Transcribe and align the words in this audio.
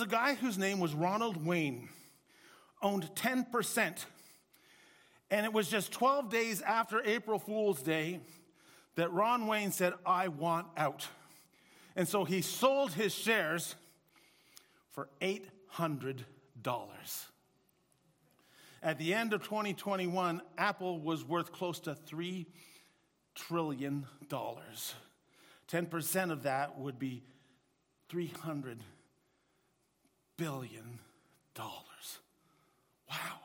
a 0.00 0.06
guy 0.06 0.34
whose 0.34 0.58
name 0.58 0.80
was 0.80 0.94
Ronald 0.94 1.44
Wayne, 1.44 1.88
owned 2.82 3.10
10%. 3.14 4.04
And 5.30 5.44
it 5.44 5.52
was 5.52 5.68
just 5.68 5.92
12 5.92 6.30
days 6.30 6.62
after 6.62 7.02
April 7.04 7.38
Fool's 7.38 7.82
Day 7.82 8.20
that 8.96 9.12
Ron 9.12 9.46
Wayne 9.46 9.72
said, 9.72 9.92
I 10.04 10.28
want 10.28 10.66
out. 10.76 11.06
And 11.94 12.08
so 12.08 12.24
he 12.24 12.42
sold 12.42 12.92
his 12.92 13.14
shares 13.14 13.74
for 14.90 15.08
$800. 15.20 16.24
At 18.82 18.98
the 18.98 19.12
end 19.12 19.32
of 19.32 19.42
2021, 19.42 20.40
Apple 20.56 21.00
was 21.00 21.24
worth 21.24 21.52
close 21.52 21.80
to 21.80 21.94
$3 21.94 22.46
trillion. 23.34 24.06
10% 24.30 26.30
of 26.30 26.44
that 26.44 26.78
would 26.78 26.98
be 26.98 27.24
300 28.08 28.82
billion 30.38 31.00
dollars. 31.54 32.20
Wow. 33.10 33.40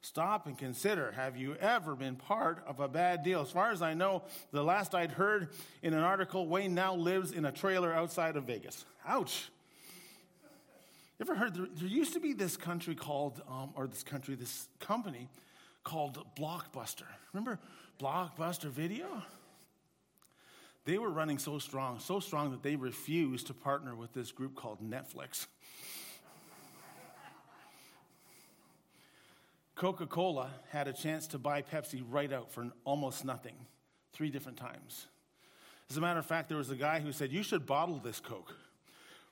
Stop 0.00 0.46
and 0.46 0.56
consider 0.56 1.10
have 1.12 1.36
you 1.36 1.56
ever 1.56 1.96
been 1.96 2.14
part 2.14 2.62
of 2.68 2.78
a 2.78 2.86
bad 2.86 3.24
deal? 3.24 3.40
As 3.40 3.50
far 3.50 3.72
as 3.72 3.82
I 3.82 3.94
know, 3.94 4.22
the 4.52 4.62
last 4.62 4.94
I'd 4.94 5.10
heard 5.10 5.48
in 5.82 5.92
an 5.92 6.04
article, 6.04 6.46
Wayne 6.46 6.74
now 6.74 6.94
lives 6.94 7.32
in 7.32 7.46
a 7.46 7.50
trailer 7.50 7.92
outside 7.92 8.36
of 8.36 8.44
Vegas. 8.44 8.84
Ouch. 9.08 9.50
You 11.18 11.26
ever 11.26 11.34
heard 11.34 11.54
there, 11.54 11.66
there 11.74 11.88
used 11.88 12.12
to 12.12 12.20
be 12.20 12.32
this 12.32 12.56
country 12.56 12.94
called, 12.94 13.40
um, 13.48 13.70
or 13.74 13.86
this 13.86 14.02
country, 14.02 14.34
this 14.34 14.68
company 14.78 15.28
called 15.82 16.24
Blockbuster. 16.36 17.06
Remember 17.32 17.58
Blockbuster 18.00 18.68
Video? 18.68 19.06
They 20.84 20.98
were 20.98 21.10
running 21.10 21.38
so 21.38 21.58
strong, 21.58 21.98
so 21.98 22.20
strong 22.20 22.50
that 22.50 22.62
they 22.62 22.76
refused 22.76 23.46
to 23.46 23.54
partner 23.54 23.94
with 23.94 24.12
this 24.12 24.32
group 24.32 24.54
called 24.54 24.82
Netflix. 24.82 25.46
Coca 29.74 30.06
Cola 30.06 30.50
had 30.70 30.86
a 30.86 30.92
chance 30.92 31.26
to 31.28 31.38
buy 31.38 31.62
Pepsi 31.62 32.02
right 32.08 32.32
out 32.32 32.52
for 32.52 32.68
almost 32.84 33.24
nothing, 33.24 33.56
three 34.12 34.30
different 34.30 34.58
times. 34.58 35.06
As 35.90 35.96
a 35.96 36.00
matter 36.00 36.18
of 36.18 36.26
fact, 36.26 36.48
there 36.48 36.58
was 36.58 36.70
a 36.70 36.76
guy 36.76 37.00
who 37.00 37.12
said, 37.12 37.32
You 37.32 37.42
should 37.42 37.66
bottle 37.66 37.98
this 37.98 38.20
Coke. 38.20 38.54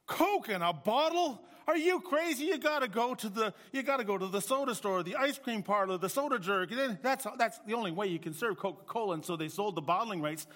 Coke 0.07 0.49
in 0.49 0.63
a 0.63 0.73
bottle? 0.73 1.41
Are 1.67 1.77
you 1.77 2.01
crazy? 2.01 2.47
You 2.47 2.59
gotta 2.59 2.89
go 2.89 3.15
to 3.15 3.29
the 3.29 3.55
you 3.73 3.85
gotta 3.85 4.05
go 4.05 4.19
to 4.19 4.27
the 4.27 4.41
soda 4.41 4.75
store, 4.75 5.05
the 5.05 5.15
ice 5.15 5.39
cream 5.39 5.63
parlor, 5.63 5.97
the 5.97 6.09
soda 6.09 6.39
jerk. 6.39 6.71
That's 7.03 7.27
that's 7.39 7.61
the 7.61 7.75
only 7.75 7.93
way 7.93 8.09
you 8.09 8.19
can 8.19 8.35
serve 8.35 8.59
Coca-Cola. 8.59 9.15
And 9.15 9.25
so 9.25 9.37
they 9.37 9.49
sold 9.49 9.77
the 9.77 9.81
bottling 9.81 10.21
rights 10.21 10.47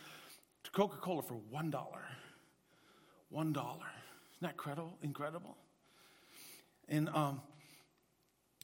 to 0.67 0.73
Coca-Cola 0.73 1.23
for 1.23 1.35
one 1.51 1.71
dollar. 1.71 2.03
One 3.31 3.53
dollar. 3.53 3.87
Isn't 4.33 4.43
that 4.43 4.51
incredible? 4.53 4.99
Incredible. 5.01 5.57
In, 6.89 7.09
um, 7.09 7.41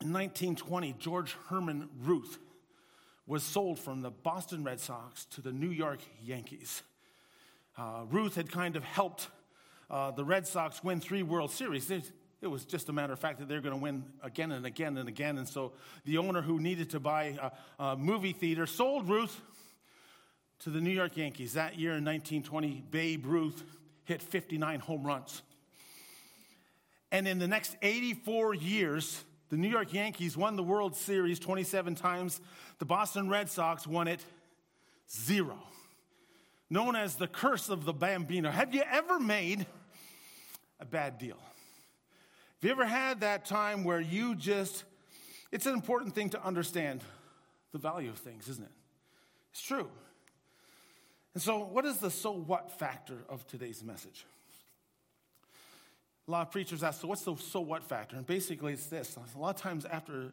in 0.00 0.12
1920, 0.12 0.96
George 0.98 1.36
Herman 1.48 1.88
Ruth 2.02 2.38
was 3.26 3.44
sold 3.44 3.78
from 3.78 4.02
the 4.02 4.10
Boston 4.10 4.64
Red 4.64 4.80
Sox 4.80 5.24
to 5.26 5.40
the 5.40 5.52
New 5.52 5.70
York 5.70 6.00
Yankees. 6.22 6.82
Uh, 7.78 8.02
Ruth 8.10 8.34
had 8.34 8.50
kind 8.50 8.74
of 8.76 8.84
helped 8.84 9.28
uh, 9.88 10.10
the 10.10 10.24
Red 10.24 10.46
Sox 10.46 10.82
win 10.82 11.00
three 11.00 11.22
World 11.22 11.52
Series. 11.52 11.88
It, 11.90 12.10
it 12.40 12.48
was 12.48 12.64
just 12.64 12.88
a 12.88 12.92
matter 12.92 13.12
of 13.12 13.20
fact 13.20 13.38
that 13.38 13.48
they're 13.48 13.60
going 13.60 13.74
to 13.76 13.80
win 13.80 14.04
again 14.24 14.50
and 14.50 14.66
again 14.66 14.98
and 14.98 15.08
again. 15.08 15.38
And 15.38 15.48
so 15.48 15.72
the 16.04 16.18
owner 16.18 16.42
who 16.42 16.58
needed 16.58 16.90
to 16.90 17.00
buy 17.00 17.38
a, 17.78 17.82
a 17.82 17.96
movie 17.96 18.32
theater 18.32 18.66
sold 18.66 19.08
Ruth 19.08 19.40
to 20.62 20.70
the 20.70 20.80
New 20.80 20.90
York 20.90 21.16
Yankees. 21.16 21.54
That 21.54 21.78
year 21.78 21.90
in 21.92 22.04
1920, 22.04 22.84
Babe 22.90 23.26
Ruth 23.26 23.64
hit 24.04 24.22
59 24.22 24.80
home 24.80 25.04
runs. 25.04 25.42
And 27.10 27.26
in 27.26 27.38
the 27.38 27.48
next 27.48 27.76
84 27.82 28.54
years, 28.54 29.24
the 29.50 29.56
New 29.56 29.68
York 29.68 29.92
Yankees 29.92 30.36
won 30.36 30.56
the 30.56 30.62
World 30.62 30.94
Series 30.94 31.38
27 31.38 31.94
times. 31.96 32.40
The 32.78 32.84
Boston 32.84 33.28
Red 33.28 33.50
Sox 33.50 33.86
won 33.86 34.06
it 34.06 34.24
zero. 35.10 35.58
Known 36.70 36.96
as 36.96 37.16
the 37.16 37.26
curse 37.26 37.68
of 37.68 37.84
the 37.84 37.92
Bambino. 37.92 38.50
Have 38.50 38.74
you 38.74 38.82
ever 38.88 39.18
made 39.18 39.66
a 40.80 40.86
bad 40.86 41.18
deal? 41.18 41.36
Have 41.36 42.68
you 42.68 42.70
ever 42.70 42.86
had 42.86 43.20
that 43.20 43.44
time 43.44 43.82
where 43.82 44.00
you 44.00 44.36
just, 44.36 44.84
it's 45.50 45.66
an 45.66 45.74
important 45.74 46.14
thing 46.14 46.30
to 46.30 46.42
understand 46.42 47.02
the 47.72 47.78
value 47.78 48.10
of 48.10 48.18
things, 48.18 48.48
isn't 48.48 48.64
it? 48.64 48.72
It's 49.50 49.60
true. 49.60 49.88
And 51.34 51.42
so, 51.42 51.58
what 51.58 51.84
is 51.84 51.98
the 51.98 52.10
so 52.10 52.32
what 52.32 52.78
factor 52.78 53.18
of 53.28 53.46
today's 53.46 53.82
message? 53.82 54.26
A 56.28 56.30
lot 56.30 56.46
of 56.46 56.52
preachers 56.52 56.82
ask, 56.82 57.00
so 57.00 57.08
what's 57.08 57.22
the 57.22 57.36
so 57.36 57.60
what 57.60 57.82
factor? 57.84 58.16
And 58.16 58.26
basically, 58.26 58.72
it's 58.74 58.86
this. 58.86 59.16
A 59.16 59.38
lot 59.38 59.56
of 59.56 59.60
times, 59.60 59.84
after 59.84 60.32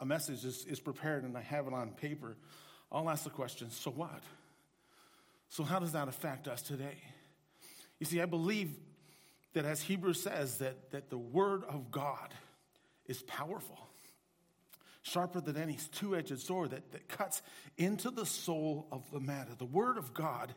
a 0.00 0.06
message 0.06 0.44
is, 0.44 0.64
is 0.66 0.80
prepared 0.80 1.24
and 1.24 1.36
I 1.36 1.40
have 1.40 1.66
it 1.66 1.72
on 1.72 1.90
paper, 1.90 2.36
I'll 2.92 3.08
ask 3.08 3.24
the 3.24 3.30
question, 3.30 3.70
so 3.70 3.90
what? 3.90 4.22
So, 5.48 5.64
how 5.64 5.78
does 5.78 5.92
that 5.92 6.08
affect 6.08 6.46
us 6.46 6.62
today? 6.62 6.96
You 7.98 8.06
see, 8.06 8.20
I 8.20 8.26
believe 8.26 8.70
that 9.54 9.64
as 9.64 9.80
Hebrews 9.80 10.22
says, 10.22 10.58
that, 10.58 10.90
that 10.90 11.10
the 11.10 11.18
Word 11.18 11.64
of 11.64 11.90
God 11.90 12.34
is 13.06 13.22
powerful 13.22 13.78
sharper 15.04 15.38
than 15.40 15.56
any 15.56 15.76
two 15.92 16.16
edged 16.16 16.40
sword 16.40 16.70
that, 16.70 16.90
that 16.92 17.08
cuts 17.08 17.42
into 17.76 18.10
the 18.10 18.24
soul 18.24 18.88
of 18.90 19.08
the 19.12 19.20
matter. 19.20 19.50
The 19.56 19.66
Word 19.66 19.98
of 19.98 20.14
God 20.14 20.54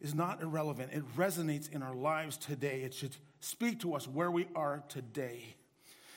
is 0.00 0.14
not 0.14 0.42
irrelevant, 0.42 0.92
it 0.92 1.04
resonates 1.16 1.70
in 1.70 1.82
our 1.82 1.94
lives 1.94 2.38
today. 2.38 2.80
It 2.80 2.94
should 2.94 3.14
speak 3.40 3.80
to 3.80 3.94
us 3.94 4.08
where 4.08 4.30
we 4.30 4.48
are 4.56 4.82
today. 4.88 5.54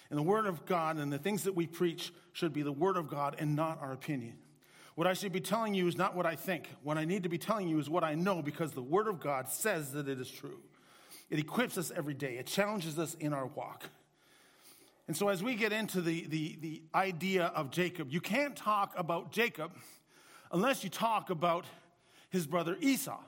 And 0.09 0.17
the 0.17 0.23
Word 0.23 0.45
of 0.45 0.65
God 0.65 0.95
and 0.97 1.11
the 1.11 1.17
things 1.17 1.43
that 1.43 1.55
we 1.55 1.67
preach 1.67 2.13
should 2.31 2.53
be 2.53 2.61
the 2.61 2.71
Word 2.71 2.95
of 2.95 3.09
God 3.09 3.35
and 3.37 3.53
not 3.53 3.81
our 3.81 3.91
opinion. 3.91 4.37
What 4.95 5.05
I 5.05 5.13
should 5.13 5.33
be 5.33 5.41
telling 5.41 5.73
you 5.73 5.87
is 5.87 5.97
not 5.97 6.15
what 6.15 6.25
I 6.25 6.35
think. 6.35 6.69
What 6.83 6.97
I 6.97 7.03
need 7.03 7.23
to 7.23 7.29
be 7.29 7.37
telling 7.37 7.67
you 7.67 7.79
is 7.79 7.89
what 7.89 8.05
I 8.05 8.15
know 8.15 8.41
because 8.41 8.71
the 8.71 8.81
Word 8.81 9.07
of 9.09 9.19
God 9.19 9.49
says 9.49 9.91
that 9.91 10.07
it 10.07 10.21
is 10.21 10.31
true. 10.31 10.59
It 11.29 11.39
equips 11.39 11.77
us 11.77 11.91
every 11.93 12.13
day, 12.13 12.37
it 12.37 12.47
challenges 12.47 12.97
us 12.97 13.13
in 13.15 13.33
our 13.33 13.47
walk. 13.47 13.89
And 15.07 15.17
so, 15.17 15.27
as 15.27 15.43
we 15.43 15.55
get 15.55 15.73
into 15.73 16.01
the, 16.01 16.25
the, 16.27 16.57
the 16.61 16.83
idea 16.95 17.45
of 17.47 17.71
Jacob, 17.71 18.09
you 18.09 18.21
can't 18.21 18.55
talk 18.55 18.93
about 18.97 19.31
Jacob 19.31 19.73
unless 20.51 20.83
you 20.83 20.89
talk 20.89 21.29
about 21.29 21.65
his 22.29 22.47
brother 22.47 22.77
Esau. 22.79 23.19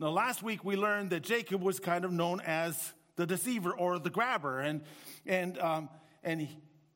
Now, 0.00 0.08
last 0.08 0.42
week 0.42 0.64
we 0.64 0.76
learned 0.76 1.10
that 1.10 1.22
Jacob 1.22 1.62
was 1.62 1.78
kind 1.78 2.04
of 2.04 2.12
known 2.12 2.40
as 2.40 2.92
the 3.16 3.26
deceiver 3.26 3.72
or 3.72 3.98
the 3.98 4.10
grabber, 4.10 4.60
and, 4.60 4.82
and, 5.26 5.58
um, 5.58 5.88
and 6.22 6.48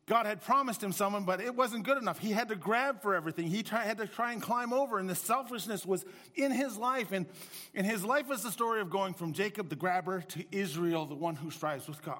God 0.06 0.26
had 0.26 0.40
promised 0.40 0.82
him 0.82 0.92
someone, 0.92 1.24
but 1.24 1.40
it 1.40 1.54
wasn't 1.54 1.84
good 1.84 1.98
enough. 1.98 2.18
He 2.18 2.32
had 2.32 2.48
to 2.48 2.56
grab 2.56 3.02
for 3.02 3.14
everything. 3.14 3.46
He 3.46 3.64
had 3.68 3.98
to 3.98 4.06
try 4.06 4.32
and 4.32 4.42
climb 4.42 4.72
over, 4.72 4.98
and 4.98 5.08
the 5.08 5.14
selfishness 5.14 5.86
was 5.86 6.04
in 6.34 6.52
his 6.52 6.76
life. 6.76 7.12
And, 7.12 7.26
and 7.74 7.86
his 7.86 8.04
life 8.04 8.30
is 8.30 8.42
the 8.42 8.50
story 8.50 8.80
of 8.80 8.90
going 8.90 9.14
from 9.14 9.32
Jacob, 9.32 9.68
the 9.68 9.76
grabber, 9.76 10.20
to 10.20 10.44
Israel, 10.50 11.06
the 11.06 11.14
one 11.14 11.36
who 11.36 11.50
strives 11.50 11.88
with 11.88 12.02
God. 12.02 12.18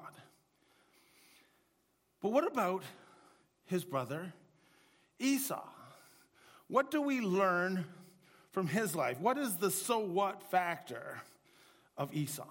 But 2.23 2.31
what 2.31 2.47
about 2.47 2.83
his 3.65 3.83
brother 3.83 4.33
Esau? 5.19 5.61
What 6.69 6.89
do 6.89 7.01
we 7.01 7.19
learn 7.19 7.85
from 8.51 8.67
his 8.67 8.95
life? 8.95 9.19
What 9.19 9.37
is 9.37 9.57
the 9.57 9.69
so 9.69 9.99
what 9.99 10.41
factor 10.49 11.21
of 11.97 12.15
Esau? 12.15 12.47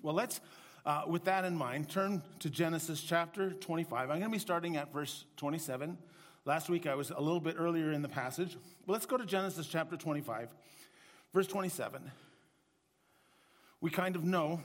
Well, 0.00 0.14
let's, 0.14 0.40
uh, 0.86 1.02
with 1.06 1.24
that 1.24 1.44
in 1.44 1.56
mind, 1.56 1.90
turn 1.90 2.22
to 2.40 2.48
Genesis 2.48 3.02
chapter 3.02 3.50
25. 3.50 4.00
I'm 4.00 4.18
going 4.18 4.22
to 4.22 4.28
be 4.30 4.38
starting 4.38 4.78
at 4.78 4.90
verse 4.90 5.26
27. 5.36 5.98
Last 6.46 6.70
week 6.70 6.86
I 6.86 6.94
was 6.94 7.10
a 7.10 7.20
little 7.20 7.38
bit 7.38 7.56
earlier 7.58 7.92
in 7.92 8.00
the 8.00 8.08
passage. 8.08 8.56
But 8.86 8.94
let's 8.94 9.06
go 9.06 9.18
to 9.18 9.26
Genesis 9.26 9.66
chapter 9.66 9.98
25, 9.98 10.48
verse 11.34 11.46
27. 11.46 12.10
We 13.82 13.90
kind 13.90 14.16
of 14.16 14.24
know 14.24 14.62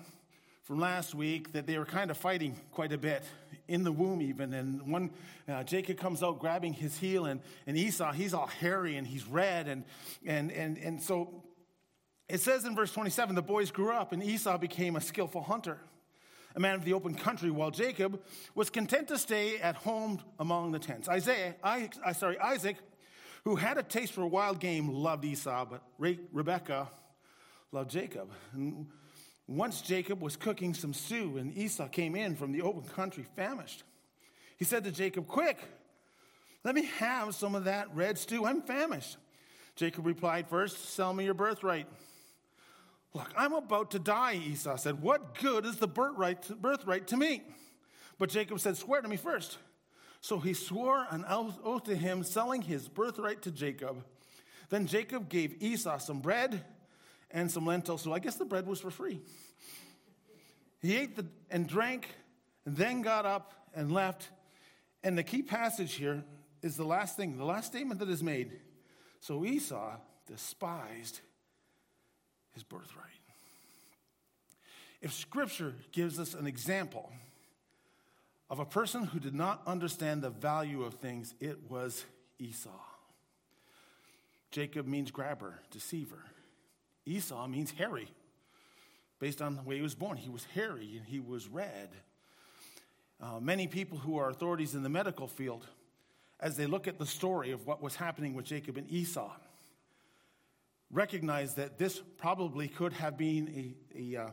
from 0.67 0.81
last 0.81 1.15
week 1.15 1.53
that 1.53 1.65
they 1.65 1.77
were 1.77 1.85
kind 1.85 2.11
of 2.11 2.17
fighting 2.17 2.53
quite 2.73 2.91
a 2.91 2.97
bit 2.97 3.23
in 3.69 3.85
the 3.85 3.91
womb 3.91 4.21
even. 4.21 4.53
And 4.53 4.91
one 4.91 5.11
uh, 5.47 5.63
jacob 5.63 5.97
comes 5.97 6.21
out 6.21 6.39
grabbing 6.39 6.73
his 6.73 6.97
heel 6.97 7.25
and, 7.25 7.39
and 7.65 7.77
esau 7.77 8.11
he's 8.11 8.33
all 8.33 8.47
hairy 8.47 8.97
and 8.97 9.07
he's 9.07 9.25
red. 9.25 9.69
And, 9.69 9.85
and, 10.25 10.51
and, 10.51 10.77
and 10.77 11.01
so 11.01 11.41
it 12.27 12.41
says 12.41 12.65
in 12.65 12.75
verse 12.75 12.91
27 12.91 13.33
the 13.33 13.41
boys 13.41 13.71
grew 13.71 13.93
up 13.93 14.11
and 14.11 14.21
esau 14.21 14.57
became 14.57 14.97
a 14.97 15.01
skillful 15.01 15.41
hunter 15.41 15.79
a 16.53 16.59
man 16.59 16.75
of 16.75 16.83
the 16.83 16.91
open 16.91 17.15
country 17.15 17.49
while 17.49 17.71
jacob 17.71 18.19
was 18.53 18.69
content 18.69 19.07
to 19.07 19.17
stay 19.17 19.59
at 19.59 19.75
home 19.75 20.19
among 20.37 20.73
the 20.73 20.79
tents. 20.79 21.07
Isaiah 21.07 21.55
I, 21.63 21.89
I 22.05 22.11
sorry 22.11 22.37
isaac 22.39 22.75
who 23.45 23.55
had 23.55 23.77
a 23.77 23.83
taste 23.83 24.11
for 24.11 24.27
wild 24.27 24.59
game 24.59 24.89
loved 24.89 25.23
esau 25.23 25.63
but 25.63 25.81
Re- 25.97 26.19
rebekah 26.33 26.89
loved 27.71 27.89
jacob. 27.89 28.29
And 28.51 28.87
once 29.47 29.81
Jacob 29.81 30.21
was 30.21 30.35
cooking 30.35 30.73
some 30.73 30.93
stew, 30.93 31.37
and 31.37 31.57
Esau 31.57 31.87
came 31.87 32.15
in 32.15 32.35
from 32.35 32.51
the 32.51 32.61
open 32.61 32.83
country 32.83 33.25
famished. 33.35 33.83
He 34.57 34.65
said 34.65 34.83
to 34.83 34.91
Jacob, 34.91 35.27
Quick, 35.27 35.59
let 36.63 36.75
me 36.75 36.85
have 36.97 37.33
some 37.33 37.55
of 37.55 37.63
that 37.63 37.87
red 37.95 38.17
stew. 38.17 38.45
I'm 38.45 38.61
famished. 38.61 39.17
Jacob 39.75 40.05
replied, 40.05 40.49
First, 40.49 40.89
sell 40.93 41.13
me 41.13 41.23
your 41.23 41.33
birthright. 41.33 41.87
Look, 43.13 43.31
I'm 43.37 43.53
about 43.53 43.91
to 43.91 43.99
die, 43.99 44.33
Esau 44.33 44.75
said. 44.75 45.01
What 45.01 45.39
good 45.39 45.65
is 45.65 45.77
the 45.77 45.87
birthright 45.87 46.43
to, 46.43 46.55
birthright 46.55 47.07
to 47.07 47.17
me? 47.17 47.41
But 48.17 48.29
Jacob 48.29 48.59
said, 48.59 48.75
Swear 48.75 49.01
to 49.01 49.07
me 49.07 49.15
first. 49.15 49.59
So 50.19 50.39
he 50.39 50.53
swore 50.53 51.05
an 51.09 51.23
oath 51.29 51.83
to 51.85 51.95
him, 51.95 52.23
selling 52.23 52.63
his 52.63 52.89
birthright 52.89 53.43
to 53.43 53.51
Jacob. 53.51 54.03
Then 54.69 54.87
Jacob 54.87 55.29
gave 55.29 55.61
Esau 55.61 55.99
some 55.99 56.19
bread 56.19 56.65
and 57.31 57.51
some 57.51 57.65
lentils. 57.65 58.01
So 58.01 58.13
I 58.13 58.19
guess 58.19 58.35
the 58.35 58.45
bread 58.45 58.67
was 58.67 58.79
for 58.79 58.91
free. 58.91 59.21
He 60.81 60.95
ate 60.95 61.15
the, 61.15 61.25
and 61.49 61.67
drank, 61.67 62.07
and 62.65 62.75
then 62.75 63.01
got 63.01 63.25
up 63.25 63.53
and 63.73 63.91
left. 63.91 64.29
And 65.03 65.17
the 65.17 65.23
key 65.23 65.41
passage 65.41 65.93
here 65.93 66.23
is 66.61 66.75
the 66.75 66.85
last 66.85 67.17
thing, 67.17 67.37
the 67.37 67.45
last 67.45 67.67
statement 67.67 67.99
that 67.99 68.09
is 68.09 68.23
made. 68.23 68.59
So 69.19 69.45
Esau 69.45 69.97
despised 70.27 71.21
his 72.53 72.63
birthright. 72.63 73.05
If 75.01 75.13
Scripture 75.13 75.75
gives 75.91 76.19
us 76.19 76.33
an 76.33 76.47
example 76.47 77.11
of 78.49 78.59
a 78.59 78.65
person 78.65 79.03
who 79.03 79.19
did 79.19 79.35
not 79.35 79.61
understand 79.67 80.21
the 80.21 80.29
value 80.29 80.83
of 80.83 80.95
things, 80.95 81.35
it 81.39 81.69
was 81.69 82.05
Esau. 82.39 82.69
Jacob 84.51 84.87
means 84.87 85.11
grabber, 85.11 85.59
deceiver. 85.69 86.23
Esau 87.07 87.47
means 87.47 87.71
hairy, 87.71 88.09
based 89.19 89.41
on 89.41 89.55
the 89.55 89.61
way 89.61 89.77
he 89.77 89.81
was 89.81 89.95
born. 89.95 90.17
He 90.17 90.29
was 90.29 90.45
hairy 90.53 90.97
and 90.97 91.05
he 91.05 91.19
was 91.19 91.47
red. 91.47 91.89
Uh, 93.21 93.39
many 93.39 93.65
people 93.65 93.97
who 93.97 94.17
are 94.17 94.29
authorities 94.29 94.75
in 94.75 94.83
the 94.83 94.89
medical 94.89 95.27
field, 95.27 95.65
as 96.39 96.57
they 96.57 96.67
look 96.67 96.87
at 96.87 96.99
the 96.99 97.05
story 97.05 97.51
of 97.51 97.65
what 97.65 97.81
was 97.81 97.95
happening 97.95 98.33
with 98.33 98.45
Jacob 98.45 98.77
and 98.77 98.91
Esau, 98.91 99.31
recognize 100.91 101.55
that 101.55 101.77
this 101.77 102.01
probably 102.17 102.67
could 102.67 102.93
have 102.93 103.17
been 103.17 103.75
a, 103.95 104.15
a, 104.17 104.23
uh, 104.23 104.29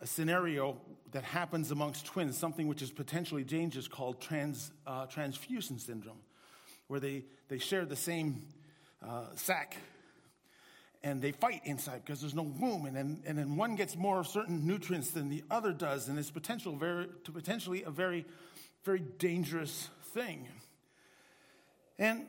a 0.00 0.06
scenario 0.06 0.80
that 1.12 1.24
happens 1.24 1.70
amongst 1.70 2.06
twins, 2.06 2.38
something 2.38 2.68
which 2.68 2.82
is 2.82 2.90
potentially 2.90 3.44
dangerous 3.44 3.88
called 3.88 4.20
trans, 4.20 4.72
uh, 4.86 5.06
transfusion 5.06 5.78
syndrome, 5.78 6.20
where 6.86 7.00
they, 7.00 7.24
they 7.48 7.58
share 7.58 7.84
the 7.84 7.96
same 7.96 8.42
uh, 9.06 9.24
sac 9.34 9.76
and 11.04 11.20
they 11.20 11.32
fight 11.32 11.60
inside 11.64 12.00
because 12.04 12.22
there's 12.22 12.34
no 12.34 12.42
womb, 12.42 12.86
and 12.86 12.96
then, 12.96 13.22
and 13.26 13.36
then 13.36 13.56
one 13.56 13.76
gets 13.76 13.94
more 13.94 14.20
of 14.20 14.26
certain 14.26 14.66
nutrients 14.66 15.10
than 15.10 15.28
the 15.28 15.44
other 15.50 15.72
does, 15.72 16.08
and 16.08 16.18
it's 16.18 16.30
potential 16.30 16.74
very, 16.74 17.06
to 17.24 17.30
potentially 17.30 17.82
a 17.82 17.90
very, 17.90 18.24
very 18.84 19.00
dangerous 19.00 19.90
thing. 20.14 20.48
And 21.98 22.24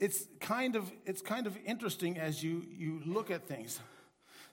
it's 0.00 0.26
kind 0.40 0.74
of, 0.74 0.90
it's 1.06 1.22
kind 1.22 1.46
of 1.46 1.56
interesting 1.64 2.18
as 2.18 2.42
you, 2.42 2.66
you 2.76 3.00
look 3.06 3.30
at 3.30 3.46
things. 3.46 3.78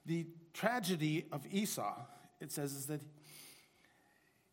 The 0.06 0.27
tragedy 0.53 1.25
of 1.31 1.42
Esau, 1.50 1.95
it 2.39 2.51
says, 2.51 2.74
is 2.74 2.85
that 2.85 3.01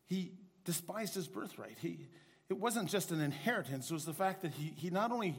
he 0.07 0.31
despised 0.65 1.13
his 1.13 1.27
birthright. 1.27 1.77
He, 1.79 2.07
it 2.49 2.57
wasn't 2.57 2.89
just 2.89 3.11
an 3.11 3.21
inheritance, 3.21 3.91
it 3.91 3.93
was 3.93 4.05
the 4.05 4.13
fact 4.13 4.41
that 4.41 4.53
he, 4.53 4.73
he 4.75 4.89
not 4.89 5.11
only 5.11 5.37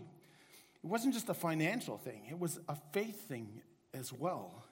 it 0.89 0.91
wasn't 0.91 1.13
just 1.13 1.29
a 1.29 1.35
financial 1.35 1.99
thing, 1.99 2.23
it 2.31 2.39
was 2.39 2.59
a 2.67 2.75
faith 2.93 3.29
thing 3.29 3.61
as 3.93 4.11
well. 4.11 4.65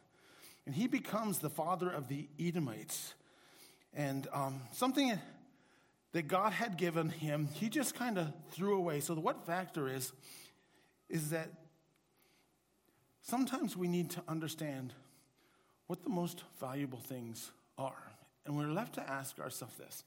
And 0.65 0.75
he 0.75 0.87
becomes 0.87 1.41
the 1.41 1.51
father 1.51 1.91
of 1.91 2.09
the 2.09 2.27
Edomites. 2.41 3.13
And 3.93 4.27
um, 4.33 4.63
something 4.73 5.19
that 6.13 6.27
God 6.27 6.55
had 6.55 6.79
given 6.79 7.11
him, 7.11 7.51
he 7.53 7.69
just 7.69 7.95
kind 7.95 8.17
of 8.17 8.33
threw 8.51 8.79
away. 8.79 9.01
So, 9.01 9.15
the 9.15 9.21
what 9.21 9.45
factor 9.45 9.89
is, 9.89 10.11
is 11.11 11.29
that 11.31 11.51
sometimes 13.21 13.77
we 13.77 13.87
need 13.87 14.09
to 14.13 14.23
understand 14.27 14.95
what 15.89 16.03
the 16.03 16.09
most 16.09 16.45
valuable 16.59 17.01
things 17.01 17.51
are. 17.77 18.11
And 18.47 18.57
we're 18.57 18.73
left 18.73 18.95
to 18.95 19.07
ask 19.07 19.39
ourselves 19.39 19.77
this 19.77 20.03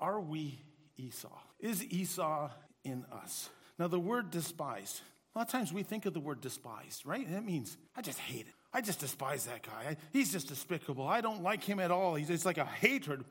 Are 0.00 0.20
we 0.20 0.58
Esau? 0.96 1.38
Is 1.60 1.84
Esau 1.84 2.50
in 2.82 3.04
us? 3.12 3.50
Now, 3.78 3.86
the 3.86 4.00
word 4.00 4.30
despised, 4.30 5.00
a 5.34 5.38
lot 5.38 5.46
of 5.46 5.52
times 5.52 5.72
we 5.72 5.82
think 5.82 6.06
of 6.06 6.14
the 6.14 6.20
word 6.20 6.40
despised, 6.40 7.06
right? 7.06 7.30
That 7.30 7.44
means 7.44 7.76
I 7.96 8.02
just 8.02 8.18
hate 8.18 8.46
it. 8.46 8.54
I 8.72 8.80
just 8.80 8.98
despise 8.98 9.46
that 9.46 9.62
guy. 9.62 9.96
He's 10.12 10.32
just 10.32 10.48
despicable. 10.48 11.06
I 11.06 11.20
don't 11.20 11.42
like 11.42 11.64
him 11.64 11.80
at 11.80 11.90
all. 11.90 12.16
It's 12.16 12.44
like 12.44 12.58
a 12.58 12.64
hatred. 12.64 13.24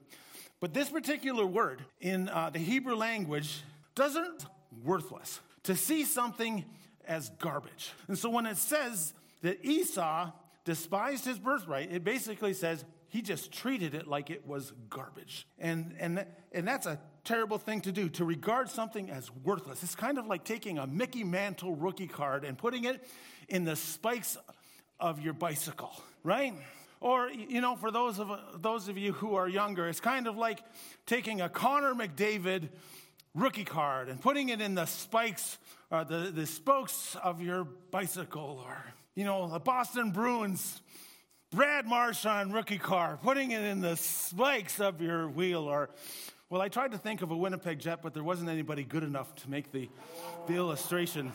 But 0.60 0.74
this 0.74 0.90
particular 0.90 1.46
word 1.46 1.84
in 2.02 2.30
uh, 2.30 2.50
the 2.50 2.60
Hebrew 2.60 2.96
language 2.96 3.62
doesn't 3.94 4.46
worthless. 4.84 5.40
To 5.64 5.76
see 5.76 6.06
something 6.06 6.66
as 7.06 7.30
garbage. 7.40 7.92
And 8.08 8.18
so 8.18 8.30
when 8.30 8.46
it 8.46 8.58
says 8.58 9.14
that 9.42 9.64
Esau 9.64 10.32
despised 10.66 11.26
his 11.26 11.38
birthright, 11.38 11.92
it 11.92 12.04
basically 12.04 12.54
says 12.54 12.84
he 13.10 13.22
just 13.22 13.52
treated 13.52 13.96
it 13.96 14.08
like 14.08 14.30
it 14.30 14.46
was 14.46 14.74
garbage. 14.90 15.48
And, 15.60 15.96
and, 16.00 16.26
and 16.52 16.68
that's 16.68 16.86
a 16.86 17.00
terrible 17.24 17.58
thing 17.58 17.82
to 17.82 17.92
do, 17.92 18.10
to 18.10 18.26
regard 18.26 18.70
something 18.70 19.10
as 19.10 19.32
worthless. 19.44 19.84
It's 19.84 19.96
kind 19.96 20.18
of 20.18 20.28
like 20.28 20.44
taking 20.44 20.78
a 20.78 20.88
Mickey 20.88 21.24
Mantle 21.24 21.76
rookie 21.76 22.08
card 22.08 22.44
and 22.44 22.58
putting 22.58 22.84
it 22.84 23.04
in 23.48 23.64
the 23.64 23.76
spikes 23.76 24.38
of 25.00 25.22
your 25.22 25.34
bicycle, 25.34 25.92
right? 26.24 26.54
Or, 27.00 27.30
you 27.30 27.62
know, 27.62 27.76
for 27.76 27.92
those 27.92 28.20
of, 28.20 28.32
those 28.62 28.88
of 28.88 28.98
you 28.98 29.14
who 29.14 29.36
are 29.36 29.48
younger, 29.48 29.88
it's 29.88 30.00
kind 30.00 30.28
of 30.28 30.36
like 30.36 30.60
taking 31.06 31.42
a 31.42 31.50
Connor 31.50 31.94
McDavid 31.94 32.70
rookie 33.36 33.66
card 33.66 34.10
and 34.10 34.20
putting 34.20 34.50
it 34.50 34.62
in 34.62 34.74
the 34.76 34.86
spikes 34.86 35.60
or 35.92 36.04
the, 36.04 36.32
the 36.34 36.46
spokes 36.46 37.16
of 37.24 37.42
your 37.42 37.66
bicycle 37.92 38.64
or, 38.66 38.78
you 39.16 39.24
know, 39.24 39.48
the 39.48 39.60
Boston 39.60 40.12
Bruins 40.12 40.82
Brad 41.52 41.86
Marchand 41.86 42.54
rookie 42.54 42.78
car, 42.78 43.18
putting 43.24 43.52
it 43.52 43.64
in 43.64 43.80
the 43.80 43.96
spikes 43.96 44.82
of 44.82 45.02
your 45.02 45.30
wheel. 45.30 45.64
Or, 45.64 45.90
well, 46.50 46.62
I 46.62 46.68
tried 46.68 46.92
to 46.92 46.98
think 46.98 47.22
of 47.22 47.32
a 47.32 47.38
Winnipeg 47.38 47.80
Jet, 47.80 48.00
but 48.02 48.14
there 48.14 48.24
wasn't 48.24 48.50
anybody 48.50 48.84
good 48.84 49.04
enough 49.04 49.34
to 49.36 49.50
make 49.50 49.72
the, 49.72 49.90
the 50.48 50.56
illustration 50.56 51.32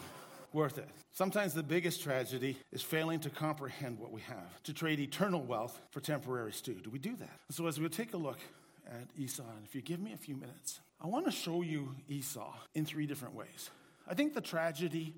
worth 0.53 0.77
it. 0.77 0.89
Sometimes 1.15 1.55
the 1.55 1.63
biggest 1.63 2.03
tragedy 2.03 2.59
is 2.73 2.83
failing 2.83 3.21
to 3.21 3.31
comprehend 3.31 3.99
what 3.99 4.13
we 4.13 4.21
have, 4.23 4.63
to 4.65 4.75
trade 4.75 5.01
eternal 5.01 5.41
wealth 5.41 5.81
for 5.91 6.01
temporary 6.01 6.53
stew. 6.53 6.75
Do 6.75 6.91
we 6.91 6.99
do 6.99 7.17
that? 7.17 7.41
So, 7.51 7.67
as 7.67 7.81
we 7.81 7.89
take 7.89 8.13
a 8.13 8.19
look 8.19 8.39
at 8.87 9.09
Esau, 9.19 9.45
and 9.57 9.65
if 9.65 9.75
you 9.75 9.81
give 9.81 10.01
me 10.01 10.13
a 10.13 10.19
few 10.19 10.37
minutes, 10.37 10.81
I 11.01 11.07
want 11.07 11.25
to 11.25 11.33
show 11.33 11.63
you 11.63 11.95
Esau 12.07 12.53
in 12.75 12.85
three 12.85 13.07
different 13.07 13.35
ways. 13.35 13.71
I 14.07 14.13
think 14.13 14.35
the 14.35 14.43
tragedy 14.43 15.15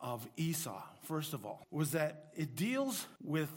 of 0.00 0.26
Esau, 0.36 0.82
first 1.04 1.32
of 1.32 1.46
all, 1.46 1.66
was 1.70 1.92
that 1.92 2.26
it 2.36 2.54
deals 2.54 3.06
with 3.22 3.50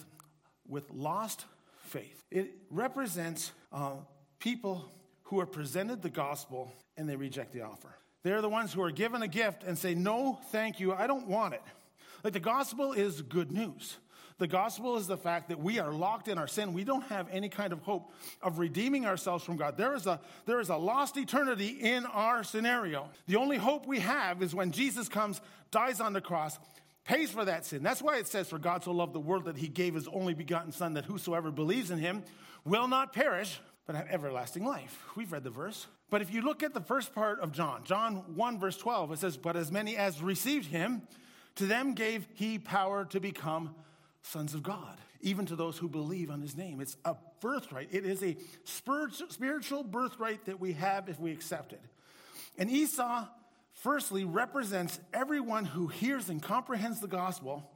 with 0.68 0.90
lost 0.92 1.46
faith. 1.82 2.24
It 2.32 2.52
represents 2.70 3.52
uh, 3.72 3.94
people 4.40 4.92
who 5.24 5.40
are 5.40 5.46
presented 5.46 6.02
the 6.02 6.10
gospel 6.10 6.72
and 6.98 7.08
they 7.08 7.16
reject 7.16 7.54
the 7.54 7.62
offer. 7.62 7.96
They're 8.24 8.42
the 8.42 8.50
ones 8.50 8.72
who 8.72 8.82
are 8.82 8.92
given 8.92 9.22
a 9.22 9.28
gift 9.28 9.64
and 9.64 9.78
say, 9.78 9.96
No, 9.96 10.40
thank 10.52 10.80
you, 10.80 10.94
I 10.94 11.08
don't 11.08 11.28
want 11.28 11.54
it. 11.54 11.62
Like 12.24 12.34
the 12.34 12.40
gospel 12.40 12.94
is 12.94 13.22
good 13.22 13.52
news. 13.52 13.98
The 14.40 14.48
gospel 14.48 14.98
is 14.98 15.08
the 15.08 15.18
fact 15.18 15.50
that 15.50 15.60
we 15.60 15.80
are 15.80 15.92
locked 15.92 16.28
in 16.28 16.38
our 16.38 16.48
sin. 16.48 16.74
We 16.74 16.84
don't 16.84 17.04
have 17.04 17.28
any 17.32 17.50
kind 17.50 17.72
of 17.72 17.80
hope 17.80 18.12
of 18.42 18.58
redeeming 18.58 19.06
ourselves 19.06 19.44
from 19.44 19.58
God. 19.58 19.78
There 19.78 19.94
is 19.94 20.08
a, 20.08 20.20
there 20.46 20.60
is 20.60 20.70
a 20.70 20.76
lost 20.76 21.18
eternity 21.18 21.78
in 21.80 22.06
our 22.08 22.44
scenario. 22.44 23.10
The 23.28 23.36
only 23.36 23.58
hope 23.58 23.86
we 23.86 24.00
have 24.00 24.42
is 24.42 24.56
when 24.56 24.72
Jesus 24.72 25.08
comes, 25.08 25.40
dies 25.72 26.02
on 26.02 26.14
the 26.14 26.22
cross, 26.22 26.58
pays 27.06 27.32
for 27.32 27.46
that 27.46 27.66
sin. 27.66 27.84
That's 27.84 28.02
why 28.02 28.18
it 28.18 28.28
says, 28.28 28.50
For 28.50 28.58
God 28.58 28.84
so 28.84 28.92
loved 28.92 29.14
the 29.14 29.20
world 29.20 29.46
that 29.46 29.58
he 29.58 29.68
gave 29.68 29.94
his 29.94 30.08
only 30.08 30.34
begotten 30.34 30.72
Son, 30.72 30.94
that 30.94 31.06
whosoever 31.06 31.52
believes 31.52 31.92
in 31.92 32.00
him 32.00 32.24
will 32.66 32.88
not 32.88 33.14
perish, 33.14 33.60
but 33.86 33.96
have 33.96 34.08
everlasting 34.10 34.66
life. 34.66 35.04
We've 35.16 35.32
read 35.32 35.44
the 35.44 35.50
verse. 35.50 35.88
But 36.10 36.22
if 36.22 36.34
you 36.34 36.42
look 36.42 36.64
at 36.64 36.74
the 36.74 36.82
first 36.82 37.14
part 37.14 37.40
of 37.40 37.52
John, 37.52 37.84
John 37.84 38.36
1, 38.36 38.60
verse 38.60 38.78
12, 38.78 39.12
it 39.14 39.20
says, 39.20 39.38
But 39.38 39.56
as 39.56 39.72
many 39.72 39.98
as 39.98 40.22
received 40.22 40.68
him, 40.68 41.02
to 41.56 41.66
them 41.66 41.94
gave 41.94 42.28
he 42.34 42.58
power 42.58 43.06
to 43.06 43.20
become 43.20 43.76
sons 44.22 44.54
of 44.54 44.64
God, 44.64 44.98
even 45.22 45.46
to 45.48 45.56
those 45.56 45.78
who 45.78 45.90
believe 45.90 46.32
on 46.32 46.42
his 46.42 46.56
name. 46.56 46.80
It's 46.80 46.98
a 47.04 47.16
birthright. 47.42 47.90
It 47.92 48.06
is 48.06 48.24
a 48.24 48.38
spiritual 48.64 49.84
birthright 49.84 50.46
that 50.46 50.60
we 50.60 50.74
have 50.74 51.10
if 51.10 51.20
we 51.20 51.32
accept 51.32 51.74
it. 51.74 51.82
And 52.58 52.70
Esau 52.70 53.26
firstly 53.74 54.24
represents 54.24 55.00
everyone 55.14 55.66
who 55.66 55.88
hears 55.88 56.30
and 56.30 56.42
comprehends 56.42 57.00
the 57.00 57.08
gospel 57.08 57.70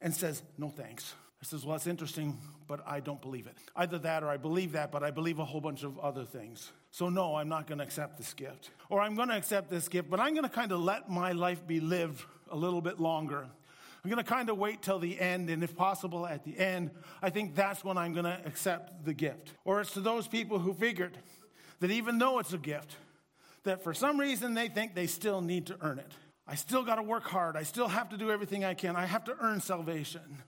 and 0.00 0.14
says, 0.14 0.42
No 0.58 0.68
thanks. 0.68 1.14
I 1.40 1.44
says, 1.44 1.64
Well, 1.64 1.76
that's 1.76 1.86
interesting, 1.86 2.38
but 2.66 2.80
I 2.86 3.00
don't 3.00 3.20
believe 3.20 3.46
it. 3.46 3.56
Either 3.74 3.98
that 3.98 4.22
or 4.22 4.28
I 4.28 4.36
believe 4.36 4.72
that, 4.72 4.90
but 4.90 5.02
I 5.02 5.10
believe 5.10 5.38
a 5.38 5.44
whole 5.44 5.60
bunch 5.60 5.84
of 5.84 5.98
other 5.98 6.24
things. 6.24 6.72
So, 6.90 7.08
no, 7.08 7.36
I'm 7.36 7.48
not 7.48 7.66
going 7.66 7.78
to 7.78 7.84
accept 7.84 8.16
this 8.16 8.32
gift. 8.32 8.70
Or 8.88 9.00
I'm 9.00 9.14
going 9.14 9.28
to 9.28 9.36
accept 9.36 9.70
this 9.70 9.88
gift, 9.88 10.08
but 10.08 10.18
I'm 10.18 10.32
going 10.32 10.44
to 10.44 10.48
kind 10.48 10.72
of 10.72 10.80
let 10.80 11.10
my 11.10 11.32
life 11.32 11.66
be 11.66 11.80
lived 11.80 12.24
a 12.50 12.56
little 12.56 12.80
bit 12.80 12.98
longer. 12.98 13.46
I'm 14.02 14.10
going 14.10 14.24
to 14.24 14.30
kind 14.30 14.48
of 14.50 14.56
wait 14.56 14.82
till 14.82 14.98
the 14.98 15.18
end, 15.18 15.50
and 15.50 15.64
if 15.64 15.74
possible, 15.76 16.26
at 16.26 16.44
the 16.44 16.56
end, 16.56 16.92
I 17.20 17.28
think 17.28 17.56
that's 17.56 17.84
when 17.84 17.98
I'm 17.98 18.12
going 18.12 18.24
to 18.24 18.40
accept 18.46 19.04
the 19.04 19.12
gift. 19.12 19.52
Or 19.64 19.80
it's 19.80 19.92
to 19.94 20.00
those 20.00 20.28
people 20.28 20.60
who 20.60 20.72
figured 20.74 21.18
that 21.80 21.90
even 21.90 22.18
though 22.18 22.38
it's 22.38 22.52
a 22.52 22.58
gift, 22.58 22.96
that 23.66 23.84
for 23.84 23.94
some 23.94 24.18
reason 24.18 24.54
they 24.54 24.68
think 24.68 24.94
they 24.94 25.06
still 25.06 25.40
need 25.40 25.66
to 25.66 25.76
earn 25.80 25.98
it. 25.98 26.12
I 26.48 26.54
still 26.54 26.82
got 26.82 26.96
to 26.96 27.02
work 27.02 27.24
hard. 27.24 27.56
I 27.56 27.64
still 27.64 27.88
have 27.88 28.08
to 28.10 28.16
do 28.16 28.30
everything 28.30 28.64
I 28.64 28.74
can. 28.74 28.96
I 28.96 29.04
have 29.04 29.24
to 29.24 29.36
earn 29.40 29.60
salvation. 29.60 30.42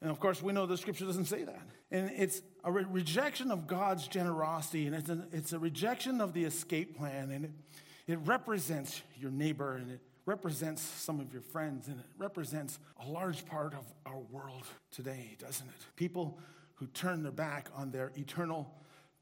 And 0.00 0.10
of 0.10 0.18
course, 0.18 0.42
we 0.42 0.52
know 0.52 0.66
the 0.66 0.76
scripture 0.76 1.04
doesn't 1.04 1.26
say 1.26 1.44
that. 1.44 1.62
And 1.90 2.10
it's 2.16 2.42
a 2.64 2.72
re- 2.72 2.86
rejection 2.90 3.50
of 3.50 3.66
God's 3.66 4.08
generosity, 4.08 4.86
and 4.86 4.96
it's 4.96 5.10
a, 5.10 5.26
it's 5.30 5.52
a 5.52 5.58
rejection 5.58 6.20
of 6.20 6.32
the 6.32 6.44
escape 6.44 6.96
plan, 6.96 7.30
and 7.30 7.44
it, 7.44 7.50
it 8.08 8.18
represents 8.24 9.02
your 9.16 9.30
neighbor, 9.30 9.76
and 9.76 9.90
it 9.90 10.00
represents 10.26 10.82
some 10.82 11.20
of 11.20 11.32
your 11.32 11.42
friends, 11.42 11.86
and 11.86 12.00
it 12.00 12.06
represents 12.18 12.78
a 13.04 13.08
large 13.08 13.46
part 13.46 13.74
of 13.74 13.84
our 14.06 14.18
world 14.30 14.64
today, 14.90 15.36
doesn't 15.38 15.68
it? 15.68 15.86
People 15.94 16.38
who 16.74 16.86
turn 16.86 17.22
their 17.22 17.30
back 17.30 17.68
on 17.76 17.92
their 17.92 18.10
eternal 18.16 18.74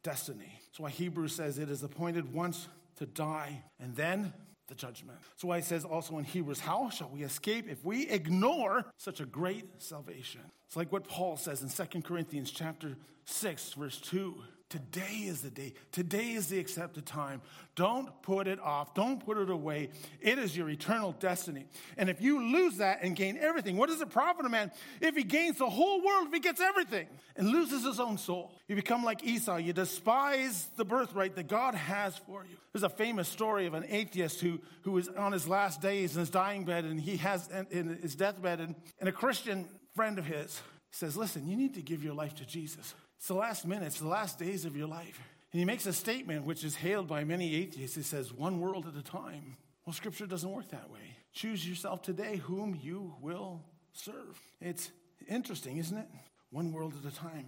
destiny. 0.02 0.60
That's 0.68 0.80
why 0.80 0.90
Hebrews 0.90 1.34
says 1.34 1.58
it 1.58 1.68
is 1.68 1.82
appointed 1.82 2.32
once 2.32 2.68
to 3.00 3.06
die, 3.06 3.62
and 3.80 3.96
then 3.96 4.32
the 4.68 4.74
judgment. 4.74 5.18
That's 5.30 5.44
why 5.44 5.58
it 5.58 5.64
says 5.64 5.84
also 5.84 6.18
in 6.18 6.24
Hebrews, 6.24 6.60
How 6.60 6.90
shall 6.90 7.10
we 7.12 7.22
escape 7.22 7.68
if 7.68 7.84
we 7.84 8.06
ignore 8.08 8.84
such 8.98 9.20
a 9.20 9.26
great 9.26 9.64
salvation? 9.82 10.42
It's 10.66 10.76
like 10.76 10.92
what 10.92 11.08
Paul 11.08 11.36
says 11.36 11.62
in 11.62 11.68
2 11.68 12.02
Corinthians 12.02 12.50
chapter 12.50 12.96
6, 13.24 13.72
verse 13.72 14.00
2. 14.00 14.34
Today 14.70 15.24
is 15.24 15.40
the 15.40 15.50
day. 15.50 15.74
Today 15.90 16.30
is 16.30 16.46
the 16.46 16.60
accepted 16.60 17.04
time. 17.04 17.42
Don't 17.74 18.08
put 18.22 18.46
it 18.46 18.60
off. 18.60 18.94
Don't 18.94 19.18
put 19.18 19.36
it 19.36 19.50
away. 19.50 19.90
It 20.20 20.38
is 20.38 20.56
your 20.56 20.70
eternal 20.70 21.10
destiny. 21.10 21.66
And 21.96 22.08
if 22.08 22.22
you 22.22 22.40
lose 22.40 22.76
that 22.76 23.02
and 23.02 23.16
gain 23.16 23.36
everything, 23.36 23.76
what 23.76 23.88
does 23.88 24.00
it 24.00 24.10
profit 24.10 24.46
a 24.46 24.48
man 24.48 24.70
if 25.00 25.16
he 25.16 25.24
gains 25.24 25.58
the 25.58 25.68
whole 25.68 26.00
world, 26.04 26.28
if 26.28 26.32
he 26.32 26.38
gets 26.38 26.60
everything 26.60 27.08
and 27.34 27.48
loses 27.48 27.82
his 27.82 27.98
own 27.98 28.16
soul? 28.16 28.52
You 28.68 28.76
become 28.76 29.02
like 29.02 29.24
Esau. 29.24 29.56
You 29.56 29.72
despise 29.72 30.68
the 30.76 30.84
birthright 30.84 31.34
that 31.34 31.48
God 31.48 31.74
has 31.74 32.16
for 32.18 32.46
you. 32.48 32.56
There's 32.72 32.84
a 32.84 32.88
famous 32.88 33.28
story 33.28 33.66
of 33.66 33.74
an 33.74 33.86
atheist 33.88 34.40
who, 34.40 34.60
who 34.82 34.96
is 34.98 35.08
on 35.08 35.32
his 35.32 35.48
last 35.48 35.82
days 35.82 36.14
in 36.14 36.20
his 36.20 36.30
dying 36.30 36.64
bed 36.64 36.84
and 36.84 37.00
he 37.00 37.16
has 37.16 37.48
in 37.72 37.98
his 38.00 38.14
deathbed, 38.14 38.60
and, 38.60 38.76
and 39.00 39.08
a 39.08 39.12
Christian 39.12 39.66
friend 39.96 40.16
of 40.16 40.26
his 40.26 40.62
says, 40.92 41.16
Listen, 41.16 41.48
you 41.48 41.56
need 41.56 41.74
to 41.74 41.82
give 41.82 42.04
your 42.04 42.14
life 42.14 42.36
to 42.36 42.46
Jesus. 42.46 42.94
It's 43.20 43.28
the 43.28 43.34
last 43.34 43.66
minutes, 43.66 44.00
the 44.00 44.08
last 44.08 44.38
days 44.38 44.64
of 44.64 44.74
your 44.74 44.88
life. 44.88 45.20
And 45.52 45.58
he 45.58 45.66
makes 45.66 45.84
a 45.84 45.92
statement 45.92 46.46
which 46.46 46.64
is 46.64 46.74
hailed 46.74 47.06
by 47.06 47.22
many 47.22 47.54
atheists. 47.54 47.94
He 47.94 48.02
says, 48.02 48.32
One 48.32 48.60
world 48.60 48.86
at 48.86 48.98
a 48.98 49.04
time. 49.04 49.58
Well, 49.84 49.92
scripture 49.92 50.24
doesn't 50.24 50.50
work 50.50 50.70
that 50.70 50.88
way. 50.88 51.16
Choose 51.34 51.68
yourself 51.68 52.00
today 52.00 52.36
whom 52.36 52.80
you 52.82 53.12
will 53.20 53.60
serve. 53.92 54.40
It's 54.62 54.90
interesting, 55.28 55.76
isn't 55.76 55.98
it? 55.98 56.08
One 56.50 56.72
world 56.72 56.94
at 56.98 57.12
a 57.12 57.14
time. 57.14 57.44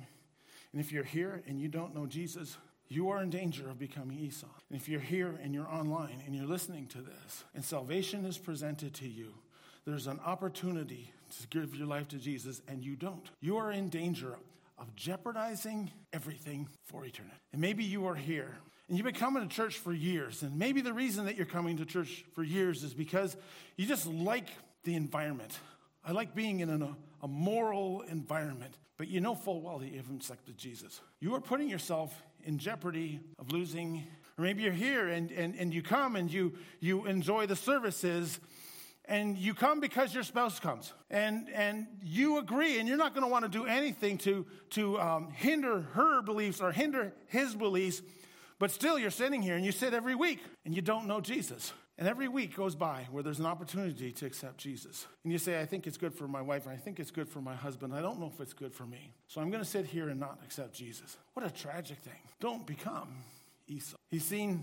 And 0.73 0.81
if 0.81 0.93
you're 0.93 1.05
here 1.05 1.43
and 1.47 1.59
you 1.59 1.69
don't 1.69 1.95
know 1.95 2.05
Jesus, 2.05 2.59
you 2.89 3.09
are 3.09 3.23
in 3.23 3.31
danger 3.31 3.71
of 3.71 3.79
becoming 3.79 4.19
Esau. 4.19 4.47
And 4.69 4.79
if 4.79 4.91
you're 4.91 5.01
here 5.01 5.41
and 5.43 5.55
you're 5.55 5.69
online 5.69 6.23
and 6.27 6.37
you're 6.37 6.45
listening 6.45 6.87
to 6.89 6.99
this, 6.99 7.45
and 7.55 7.65
salvation 7.65 8.27
is 8.27 8.37
presented 8.37 8.93
to 8.97 9.09
you, 9.09 9.33
there's 9.87 10.07
an 10.07 10.21
opportunity 10.27 11.15
to 11.41 11.47
give 11.47 11.75
your 11.75 11.87
life 11.87 12.09
to 12.09 12.19
Jesus 12.19 12.61
and 12.69 12.85
you 12.85 12.95
don't. 12.95 13.31
You 13.41 13.57
are 13.57 13.73
in 13.73 13.89
danger 13.89 14.37
of 14.83 14.95
jeopardizing 14.97 15.91
everything 16.13 16.69
for 16.85 17.07
eternity. 17.07 17.37
And 17.53 17.61
maybe 17.61 17.85
you 17.85 18.07
are 18.07 18.17
here 18.17 18.59
and 18.89 18.99
you've 18.99 19.05
been 19.05 19.15
coming 19.15 19.49
to 19.49 19.55
church 19.55 19.79
for 19.79 19.93
years. 19.93 20.43
And 20.43 20.59
maybe 20.59 20.81
the 20.81 20.93
reason 20.93 21.27
that 21.27 21.37
you're 21.37 21.47
coming 21.47 21.77
to 21.79 21.87
church 21.87 22.25
for 22.35 22.43
years 22.43 22.83
is 22.83 22.93
because 22.93 23.37
you 23.77 23.87
just 23.87 24.07
like 24.07 24.49
the 24.85 24.97
environment. 24.97 25.57
I 26.05 26.13
like 26.13 26.35
being 26.35 26.61
in 26.61 26.69
a, 26.69 26.97
a 27.23 27.29
moral 27.29 28.03
environment, 28.11 28.75
but 28.99 29.09
you 29.09 29.21
know 29.21 29.37
full 29.37 29.63
well 29.63 29.79
that 29.79 29.87
you 29.87 29.97
haven't 29.97 30.17
accepted 30.17 30.59
Jesus. 30.59 31.01
You 31.21 31.35
are 31.37 31.41
putting 31.41 31.69
yourself 31.69 32.13
in 32.45 32.59
jeopardy 32.59 33.21
of 33.39 33.53
losing, 33.53 34.05
or 34.37 34.43
maybe 34.43 34.65
you're 34.65 34.73
here 34.73 35.09
and, 35.09 35.31
and, 35.31 35.55
and 35.55 35.73
you 35.73 35.83
come 35.83 36.17
and 36.17 36.31
you, 36.31 36.55
you 36.81 37.07
enjoy 37.07 37.47
the 37.47 37.57
services 37.57 38.41
and 39.07 39.37
you 39.37 39.53
come 39.55 39.81
because 39.81 40.15
your 40.15 40.23
spouse 40.23 40.61
comes. 40.61 40.93
And, 41.11 41.49
and 41.53 41.87
you 42.03 42.39
agree 42.39 42.79
and 42.79 42.89
you're 42.89 42.97
not 42.97 43.15
going 43.15 43.25
to 43.25 43.31
want 43.31 43.45
to 43.45 43.51
do 43.51 43.67
anything 43.67 44.19
to, 44.19 44.47
to 44.71 45.01
um, 45.01 45.31
hinder 45.31 45.83
her 45.93 46.23
beliefs 46.23 46.61
or 46.61 46.73
hinder 46.73 47.13
his 47.27 47.55
beliefs 47.55 48.03
but 48.63 48.71
still 48.71 48.97
you're 48.97 49.11
sitting 49.11 49.43
here 49.43 49.57
and 49.57 49.67
you 49.67 49.73
sit 49.73 49.93
every 49.93 50.15
week 50.15 50.39
and 50.65 50.73
you 50.73 50.81
don't 50.81 51.09
know 51.09 51.21
jesus. 51.21 51.73
And 51.99 52.07
every 52.07 52.29
week 52.29 52.55
goes 52.55 52.77
by 52.77 53.09
where 53.11 53.25
there's 53.25 53.41
an 53.41 53.47
opportunity 53.47 54.13
to 54.13 54.25
accept 54.25 54.59
jesus. 54.59 55.09
And 55.25 55.33
you 55.33 55.39
say 55.41 55.61
i 55.61 55.67
think 55.67 55.89
it's 55.89 55.97
good 55.97 56.15
for 56.15 56.29
my 56.29 56.41
wife 56.41 56.67
and 56.67 56.73
i 56.73 56.77
think 56.77 57.01
it's 57.01 57.11
good 57.11 57.29
for 57.29 57.41
my 57.41 57.57
husband. 57.57 57.93
I 57.93 58.01
don't 58.01 58.21
know 58.21 58.31
if 58.33 58.41
it's 58.41 58.53
good 58.53 58.73
for 58.73 58.87
me. 58.87 59.15
So 59.27 59.41
i'm 59.41 59.51
going 59.51 59.65
to 59.65 59.69
sit 59.69 59.85
here 59.85 60.11
and 60.11 60.21
not 60.21 60.39
accept 60.45 60.75
jesus. 60.75 61.17
What 61.33 61.45
a 61.45 61.51
tragic 61.51 61.99
thing. 61.99 62.21
Don't 62.39 62.65
become 62.65 63.09
esau. 63.67 63.97
He's 64.13 64.25
seen 64.25 64.63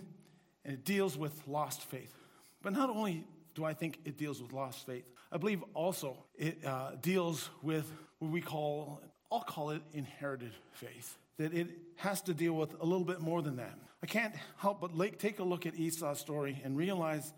and 0.63 0.75
it 0.75 0.85
deals 0.85 1.17
with 1.17 1.45
lost 1.45 1.81
faith. 1.81 2.15
But 2.61 2.71
not 2.71 2.89
only 2.89 3.25
do 3.55 3.65
I 3.65 3.73
think 3.73 3.99
it 4.05 4.17
deals 4.17 4.41
with 4.41 4.53
lost 4.53 4.85
faith. 4.85 5.05
I 5.31 5.37
believe 5.37 5.63
also 5.73 6.17
it 6.37 6.63
uh, 6.65 6.91
deals 7.01 7.49
with 7.61 7.91
what 8.19 8.31
we 8.31 8.41
call, 8.41 9.01
I'll 9.31 9.41
call 9.41 9.71
it 9.71 9.81
inherited 9.93 10.51
faith. 10.73 11.17
That 11.37 11.53
it 11.53 11.69
has 11.97 12.21
to 12.23 12.33
deal 12.33 12.53
with 12.53 12.75
a 12.81 12.85
little 12.85 13.05
bit 13.05 13.21
more 13.21 13.41
than 13.41 13.57
that. 13.57 13.77
I 14.01 14.05
can't 14.05 14.33
help 14.57 14.81
but 14.81 15.19
take 15.19 15.39
a 15.39 15.43
look 15.43 15.65
at 15.65 15.75
Esau's 15.75 16.19
story 16.19 16.61
and 16.63 16.77
realize 16.77 17.33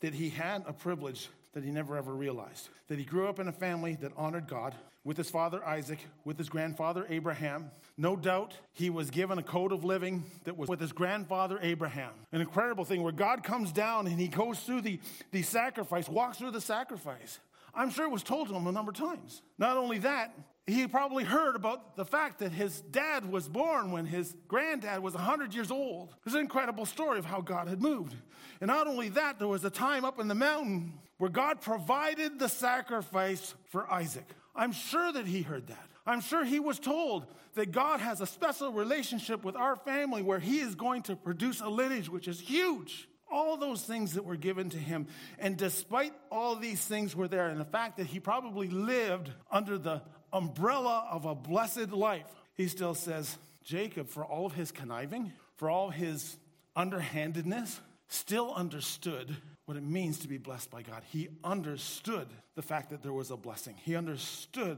that 0.00 0.14
he 0.14 0.28
had 0.28 0.64
a 0.66 0.72
privilege 0.72 1.28
that 1.52 1.64
he 1.64 1.70
never 1.70 1.96
ever 1.96 2.12
realized. 2.12 2.68
That 2.88 2.98
he 2.98 3.04
grew 3.04 3.28
up 3.28 3.38
in 3.38 3.48
a 3.48 3.52
family 3.52 3.96
that 4.00 4.12
honored 4.16 4.48
God 4.48 4.74
with 5.04 5.16
his 5.16 5.30
father 5.30 5.64
Isaac, 5.64 5.98
with 6.24 6.38
his 6.38 6.48
grandfather 6.48 7.06
Abraham. 7.08 7.70
No 7.96 8.16
doubt 8.16 8.54
he 8.72 8.90
was 8.90 9.10
given 9.10 9.38
a 9.38 9.42
code 9.42 9.72
of 9.72 9.84
living 9.84 10.24
that 10.44 10.56
was 10.56 10.68
with 10.68 10.80
his 10.80 10.92
grandfather 10.92 11.58
Abraham. 11.60 12.12
An 12.30 12.40
incredible 12.40 12.84
thing 12.84 13.02
where 13.02 13.12
God 13.12 13.42
comes 13.42 13.72
down 13.72 14.06
and 14.06 14.18
he 14.18 14.28
goes 14.28 14.60
through 14.60 14.82
the, 14.82 15.00
the 15.32 15.42
sacrifice, 15.42 16.08
walks 16.08 16.38
through 16.38 16.52
the 16.52 16.60
sacrifice. 16.60 17.40
I'm 17.74 17.90
sure 17.90 18.04
it 18.04 18.12
was 18.12 18.22
told 18.22 18.48
to 18.48 18.54
him 18.54 18.66
a 18.66 18.72
number 18.72 18.90
of 18.90 18.96
times. 18.96 19.42
Not 19.58 19.76
only 19.76 19.98
that, 19.98 20.34
he 20.66 20.86
probably 20.86 21.24
heard 21.24 21.56
about 21.56 21.96
the 21.96 22.04
fact 22.04 22.38
that 22.38 22.52
his 22.52 22.82
dad 22.82 23.30
was 23.30 23.48
born 23.48 23.90
when 23.90 24.06
his 24.06 24.36
granddad 24.46 25.02
was 25.02 25.14
100 25.14 25.54
years 25.54 25.70
old. 25.70 26.14
It's 26.24 26.34
an 26.34 26.40
incredible 26.40 26.86
story 26.86 27.18
of 27.18 27.24
how 27.24 27.40
God 27.40 27.66
had 27.66 27.82
moved. 27.82 28.14
And 28.60 28.68
not 28.68 28.86
only 28.86 29.08
that, 29.10 29.38
there 29.38 29.48
was 29.48 29.64
a 29.64 29.70
time 29.70 30.04
up 30.04 30.20
in 30.20 30.28
the 30.28 30.34
mountain 30.36 30.92
where 31.18 31.30
God 31.30 31.60
provided 31.60 32.38
the 32.38 32.48
sacrifice 32.48 33.54
for 33.70 33.90
Isaac. 33.90 34.26
I'm 34.54 34.72
sure 34.72 35.12
that 35.12 35.26
he 35.26 35.42
heard 35.42 35.68
that. 35.68 35.88
I'm 36.04 36.20
sure 36.20 36.44
he 36.44 36.60
was 36.60 36.78
told 36.78 37.26
that 37.54 37.70
God 37.70 38.00
has 38.00 38.20
a 38.20 38.26
special 38.26 38.72
relationship 38.72 39.44
with 39.44 39.56
our 39.56 39.76
family 39.76 40.22
where 40.22 40.40
he 40.40 40.58
is 40.60 40.74
going 40.74 41.02
to 41.02 41.16
produce 41.16 41.60
a 41.60 41.68
lineage 41.68 42.08
which 42.08 42.28
is 42.28 42.40
huge. 42.40 43.08
All 43.30 43.56
those 43.56 43.82
things 43.82 44.14
that 44.14 44.24
were 44.24 44.36
given 44.36 44.68
to 44.70 44.78
him. 44.78 45.06
And 45.38 45.56
despite 45.56 46.12
all 46.30 46.56
these 46.56 46.84
things 46.84 47.16
were 47.16 47.28
there, 47.28 47.48
and 47.48 47.58
the 47.58 47.64
fact 47.64 47.96
that 47.96 48.06
he 48.06 48.20
probably 48.20 48.68
lived 48.68 49.30
under 49.50 49.78
the 49.78 50.02
umbrella 50.32 51.06
of 51.10 51.24
a 51.24 51.34
blessed 51.34 51.92
life, 51.92 52.26
he 52.54 52.68
still 52.68 52.94
says, 52.94 53.38
Jacob, 53.64 54.08
for 54.08 54.24
all 54.24 54.44
of 54.44 54.52
his 54.52 54.72
conniving, 54.72 55.32
for 55.56 55.70
all 55.70 55.90
his 55.90 56.36
underhandedness, 56.76 57.80
still 58.08 58.52
understood 58.52 59.34
what 59.72 59.82
it 59.82 59.88
means 59.88 60.18
to 60.18 60.28
be 60.28 60.36
blessed 60.36 60.70
by 60.70 60.82
God. 60.82 61.02
He 61.10 61.28
understood 61.42 62.28
the 62.56 62.60
fact 62.60 62.90
that 62.90 63.02
there 63.02 63.12
was 63.12 63.30
a 63.30 63.38
blessing, 63.38 63.74
he 63.82 63.96
understood 63.96 64.76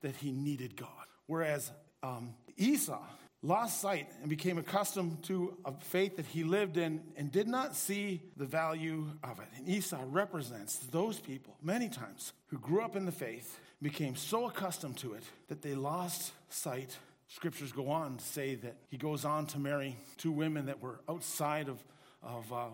that 0.00 0.14
he 0.14 0.30
needed 0.30 0.76
God. 0.76 0.88
Whereas 1.26 1.72
um, 2.04 2.34
Esau 2.56 3.02
lost 3.42 3.80
sight 3.80 4.08
and 4.20 4.30
became 4.30 4.56
accustomed 4.56 5.24
to 5.24 5.56
a 5.64 5.72
faith 5.72 6.18
that 6.18 6.26
he 6.26 6.44
lived 6.44 6.76
in 6.76 7.02
and 7.16 7.32
did 7.32 7.48
not 7.48 7.74
see 7.74 8.22
the 8.36 8.44
value 8.44 9.06
of 9.24 9.40
it. 9.40 9.48
And 9.56 9.68
Esau 9.68 10.04
represents 10.06 10.78
those 10.78 11.18
people 11.18 11.56
many 11.60 11.88
times 11.88 12.32
who 12.46 12.58
grew 12.58 12.82
up 12.82 12.94
in 12.94 13.06
the 13.06 13.12
faith, 13.12 13.58
became 13.82 14.14
so 14.14 14.46
accustomed 14.46 14.98
to 14.98 15.14
it 15.14 15.24
that 15.48 15.62
they 15.62 15.74
lost 15.74 16.32
sight. 16.48 16.96
Scriptures 17.26 17.72
go 17.72 17.88
on 17.90 18.18
to 18.18 18.24
say 18.24 18.54
that 18.54 18.76
he 18.88 18.98
goes 18.98 19.24
on 19.24 19.46
to 19.46 19.58
marry 19.58 19.96
two 20.16 20.30
women 20.30 20.66
that 20.66 20.80
were 20.80 21.00
outside 21.08 21.68
of, 21.68 21.82
of 22.22 22.52
uh, 22.52 22.66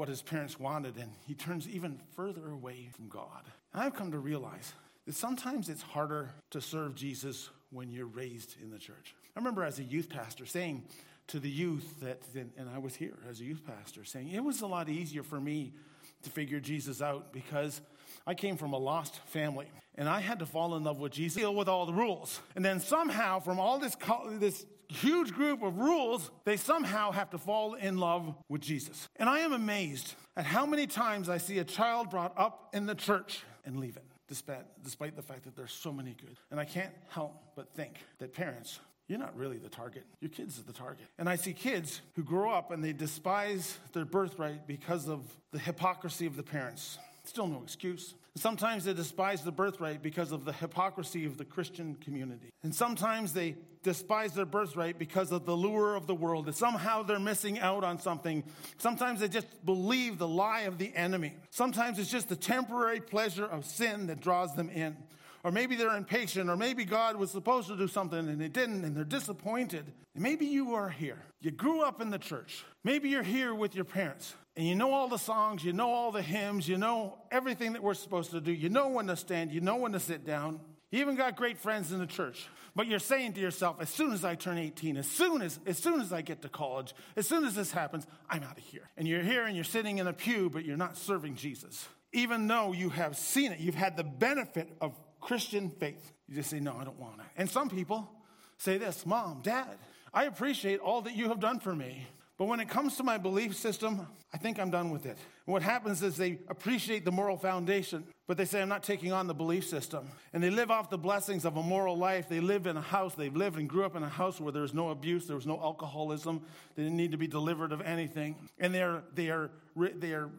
what 0.00 0.08
his 0.08 0.22
parents 0.22 0.58
wanted, 0.58 0.96
and 0.96 1.12
he 1.26 1.34
turns 1.34 1.68
even 1.68 2.00
further 2.16 2.50
away 2.50 2.88
from 2.96 3.06
God. 3.10 3.42
And 3.74 3.82
I've 3.82 3.94
come 3.94 4.12
to 4.12 4.18
realize 4.18 4.72
that 5.04 5.14
sometimes 5.14 5.68
it's 5.68 5.82
harder 5.82 6.30
to 6.52 6.62
serve 6.62 6.94
Jesus 6.94 7.50
when 7.70 7.90
you're 7.90 8.06
raised 8.06 8.56
in 8.62 8.70
the 8.70 8.78
church. 8.78 9.14
I 9.36 9.38
remember 9.38 9.62
as 9.62 9.78
a 9.78 9.82
youth 9.82 10.08
pastor 10.08 10.46
saying 10.46 10.84
to 11.26 11.38
the 11.38 11.50
youth 11.50 12.00
that, 12.00 12.22
and 12.34 12.70
I 12.74 12.78
was 12.78 12.94
here 12.94 13.18
as 13.28 13.40
a 13.40 13.44
youth 13.44 13.60
pastor, 13.66 14.04
saying 14.04 14.30
it 14.30 14.42
was 14.42 14.62
a 14.62 14.66
lot 14.66 14.88
easier 14.88 15.22
for 15.22 15.38
me 15.38 15.74
to 16.22 16.30
figure 16.30 16.60
Jesus 16.60 17.02
out 17.02 17.30
because 17.30 17.82
I 18.26 18.32
came 18.32 18.56
from 18.56 18.72
a 18.72 18.78
lost 18.78 19.16
family 19.26 19.68
and 19.96 20.08
I 20.08 20.20
had 20.20 20.38
to 20.38 20.46
fall 20.46 20.76
in 20.76 20.84
love 20.84 20.98
with 20.98 21.12
Jesus, 21.12 21.42
deal 21.42 21.54
with 21.54 21.68
all 21.68 21.84
the 21.84 21.92
rules. 21.92 22.40
And 22.56 22.64
then 22.64 22.80
somehow, 22.80 23.40
from 23.40 23.60
all 23.60 23.78
this, 23.78 23.98
this 24.38 24.64
huge 24.90 25.32
group 25.32 25.62
of 25.62 25.78
rules, 25.78 26.30
they 26.44 26.56
somehow 26.56 27.12
have 27.12 27.30
to 27.30 27.38
fall 27.38 27.74
in 27.74 27.98
love 27.98 28.34
with 28.48 28.60
Jesus. 28.60 29.08
And 29.16 29.28
I 29.28 29.40
am 29.40 29.52
amazed 29.52 30.14
at 30.36 30.44
how 30.44 30.66
many 30.66 30.86
times 30.86 31.28
I 31.28 31.38
see 31.38 31.58
a 31.58 31.64
child 31.64 32.10
brought 32.10 32.32
up 32.36 32.70
in 32.72 32.86
the 32.86 32.94
church 32.94 33.42
and 33.64 33.78
leave 33.78 33.96
it, 33.96 34.04
despite, 34.28 34.64
despite 34.82 35.16
the 35.16 35.22
fact 35.22 35.44
that 35.44 35.56
there's 35.56 35.72
so 35.72 35.92
many 35.92 36.14
good. 36.20 36.36
And 36.50 36.58
I 36.58 36.64
can't 36.64 36.92
help 37.08 37.34
but 37.56 37.74
think 37.74 37.94
that 38.18 38.32
parents, 38.32 38.80
you're 39.06 39.18
not 39.18 39.36
really 39.36 39.58
the 39.58 39.68
target. 39.68 40.04
Your 40.20 40.30
kids 40.30 40.58
are 40.58 40.62
the 40.62 40.72
target. 40.72 41.06
And 41.18 41.28
I 41.28 41.36
see 41.36 41.52
kids 41.52 42.00
who 42.14 42.22
grow 42.22 42.50
up 42.50 42.70
and 42.70 42.82
they 42.82 42.92
despise 42.92 43.78
their 43.92 44.04
birthright 44.04 44.66
because 44.66 45.08
of 45.08 45.22
the 45.52 45.58
hypocrisy 45.58 46.26
of 46.26 46.36
the 46.36 46.42
parents. 46.42 46.98
Still 47.24 47.46
no 47.46 47.62
excuse. 47.62 48.14
Sometimes 48.36 48.84
they 48.84 48.94
despise 48.94 49.42
the 49.42 49.52
birthright 49.52 50.02
because 50.02 50.30
of 50.30 50.44
the 50.44 50.52
hypocrisy 50.52 51.24
of 51.24 51.36
the 51.36 51.44
Christian 51.44 51.96
community. 51.96 52.50
And 52.62 52.74
sometimes 52.74 53.32
they 53.32 53.56
despise 53.82 54.32
their 54.34 54.46
birthright 54.46 54.98
because 54.98 55.32
of 55.32 55.46
the 55.46 55.56
lure 55.56 55.96
of 55.96 56.06
the 56.06 56.14
world, 56.14 56.46
that 56.46 56.54
somehow 56.54 57.02
they're 57.02 57.18
missing 57.18 57.58
out 57.58 57.82
on 57.82 57.98
something. 57.98 58.44
Sometimes 58.78 59.20
they 59.20 59.28
just 59.28 59.64
believe 59.64 60.18
the 60.18 60.28
lie 60.28 60.62
of 60.62 60.78
the 60.78 60.94
enemy. 60.94 61.34
Sometimes 61.50 61.98
it's 61.98 62.10
just 62.10 62.28
the 62.28 62.36
temporary 62.36 63.00
pleasure 63.00 63.46
of 63.46 63.64
sin 63.64 64.06
that 64.06 64.20
draws 64.20 64.54
them 64.54 64.68
in. 64.70 64.96
Or 65.42 65.50
maybe 65.50 65.74
they're 65.74 65.96
impatient, 65.96 66.50
or 66.50 66.56
maybe 66.56 66.84
God 66.84 67.16
was 67.16 67.30
supposed 67.30 67.68
to 67.68 67.76
do 67.76 67.88
something 67.88 68.18
and 68.18 68.40
He 68.40 68.48
didn't, 68.48 68.84
and 68.84 68.94
they're 68.94 69.04
disappointed. 69.04 69.90
Maybe 70.14 70.44
you 70.44 70.74
are 70.74 70.90
here. 70.90 71.22
You 71.40 71.50
grew 71.50 71.82
up 71.82 72.02
in 72.02 72.10
the 72.10 72.18
church. 72.18 72.64
Maybe 72.84 73.08
you're 73.08 73.22
here 73.22 73.54
with 73.54 73.74
your 73.74 73.86
parents 73.86 74.34
and 74.60 74.68
you 74.68 74.74
know 74.74 74.92
all 74.92 75.08
the 75.08 75.16
songs, 75.16 75.64
you 75.64 75.72
know 75.72 75.90
all 75.90 76.12
the 76.12 76.20
hymns, 76.20 76.68
you 76.68 76.76
know 76.76 77.16
everything 77.30 77.72
that 77.72 77.82
we're 77.82 77.94
supposed 77.94 78.32
to 78.32 78.42
do. 78.42 78.52
You 78.52 78.68
know 78.68 78.88
when 78.88 79.06
to 79.06 79.16
stand, 79.16 79.52
you 79.52 79.62
know 79.62 79.76
when 79.76 79.92
to 79.92 79.98
sit 79.98 80.26
down. 80.26 80.60
You 80.90 81.00
even 81.00 81.16
got 81.16 81.34
great 81.34 81.56
friends 81.56 81.92
in 81.92 81.98
the 81.98 82.06
church. 82.06 82.46
But 82.76 82.86
you're 82.86 82.98
saying 82.98 83.32
to 83.32 83.40
yourself, 83.40 83.78
as 83.80 83.88
soon 83.88 84.12
as 84.12 84.22
I 84.22 84.34
turn 84.34 84.58
18, 84.58 84.98
as 84.98 85.06
soon 85.06 85.40
as, 85.40 85.58
as 85.64 85.78
soon 85.78 86.02
as 86.02 86.12
I 86.12 86.20
get 86.20 86.42
to 86.42 86.50
college, 86.50 86.92
as 87.16 87.26
soon 87.26 87.46
as 87.46 87.54
this 87.54 87.72
happens, 87.72 88.06
I'm 88.28 88.42
out 88.42 88.58
of 88.58 88.62
here. 88.64 88.82
And 88.98 89.08
you're 89.08 89.22
here 89.22 89.46
and 89.46 89.54
you're 89.56 89.64
sitting 89.64 89.96
in 89.96 90.06
a 90.06 90.12
pew, 90.12 90.50
but 90.50 90.66
you're 90.66 90.76
not 90.76 90.98
serving 90.98 91.36
Jesus. 91.36 91.88
Even 92.12 92.46
though 92.46 92.74
you 92.74 92.90
have 92.90 93.16
seen 93.16 93.52
it, 93.52 93.60
you've 93.60 93.74
had 93.74 93.96
the 93.96 94.04
benefit 94.04 94.68
of 94.82 94.92
Christian 95.22 95.70
faith. 95.70 96.12
You 96.28 96.34
just 96.34 96.50
say, 96.50 96.60
no, 96.60 96.76
I 96.78 96.84
don't 96.84 97.00
want 97.00 97.20
it. 97.20 97.26
And 97.38 97.48
some 97.48 97.70
people 97.70 98.10
say 98.58 98.76
this 98.76 99.06
Mom, 99.06 99.40
Dad, 99.42 99.78
I 100.12 100.24
appreciate 100.24 100.80
all 100.80 101.00
that 101.00 101.16
you 101.16 101.30
have 101.30 101.40
done 101.40 101.60
for 101.60 101.74
me. 101.74 102.06
But 102.40 102.46
when 102.46 102.58
it 102.58 102.70
comes 102.70 102.96
to 102.96 103.02
my 103.02 103.18
belief 103.18 103.54
system, 103.54 104.06
I 104.32 104.38
think 104.38 104.58
I'm 104.58 104.70
done 104.70 104.88
with 104.88 105.04
it. 105.04 105.18
And 105.44 105.52
what 105.52 105.60
happens 105.60 106.02
is 106.02 106.16
they 106.16 106.38
appreciate 106.48 107.04
the 107.04 107.12
moral 107.12 107.36
foundation, 107.36 108.02
but 108.26 108.38
they 108.38 108.46
say, 108.46 108.62
I'm 108.62 108.68
not 108.70 108.82
taking 108.82 109.12
on 109.12 109.26
the 109.26 109.34
belief 109.34 109.68
system. 109.68 110.08
And 110.32 110.42
they 110.42 110.48
live 110.48 110.70
off 110.70 110.88
the 110.88 110.96
blessings 110.96 111.44
of 111.44 111.58
a 111.58 111.62
moral 111.62 111.98
life. 111.98 112.30
They 112.30 112.40
live 112.40 112.66
in 112.66 112.78
a 112.78 112.80
house, 112.80 113.14
they've 113.14 113.36
lived 113.36 113.58
and 113.58 113.68
grew 113.68 113.84
up 113.84 113.94
in 113.94 114.02
a 114.02 114.08
house 114.08 114.40
where 114.40 114.52
there 114.52 114.62
was 114.62 114.72
no 114.72 114.88
abuse, 114.88 115.26
there 115.26 115.36
was 115.36 115.46
no 115.46 115.60
alcoholism, 115.60 116.40
they 116.76 116.84
didn't 116.84 116.96
need 116.96 117.12
to 117.12 117.18
be 117.18 117.26
delivered 117.26 117.72
of 117.72 117.82
anything. 117.82 118.36
And 118.58 118.74
are, 118.74 119.02
they 119.14 119.28
are 119.28 120.30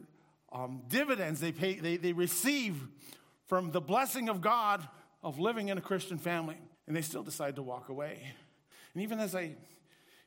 um, 0.51 0.81
dividends 0.87 1.39
they, 1.39 1.51
pay, 1.51 1.75
they, 1.75 1.97
they 1.97 2.13
receive 2.13 2.81
from 3.45 3.69
the 3.69 3.81
blessing 3.81 4.27
of 4.27 4.41
God 4.41 4.87
of 5.21 5.37
living 5.37 5.69
in 5.69 5.77
a 5.77 5.81
Christian 5.81 6.17
family. 6.17 6.57
And 6.87 6.95
they 6.95 7.03
still 7.03 7.21
decide 7.21 7.57
to 7.57 7.61
walk 7.61 7.89
away. 7.89 8.23
And 8.95 9.03
even 9.03 9.19
as 9.19 9.35
I 9.35 9.51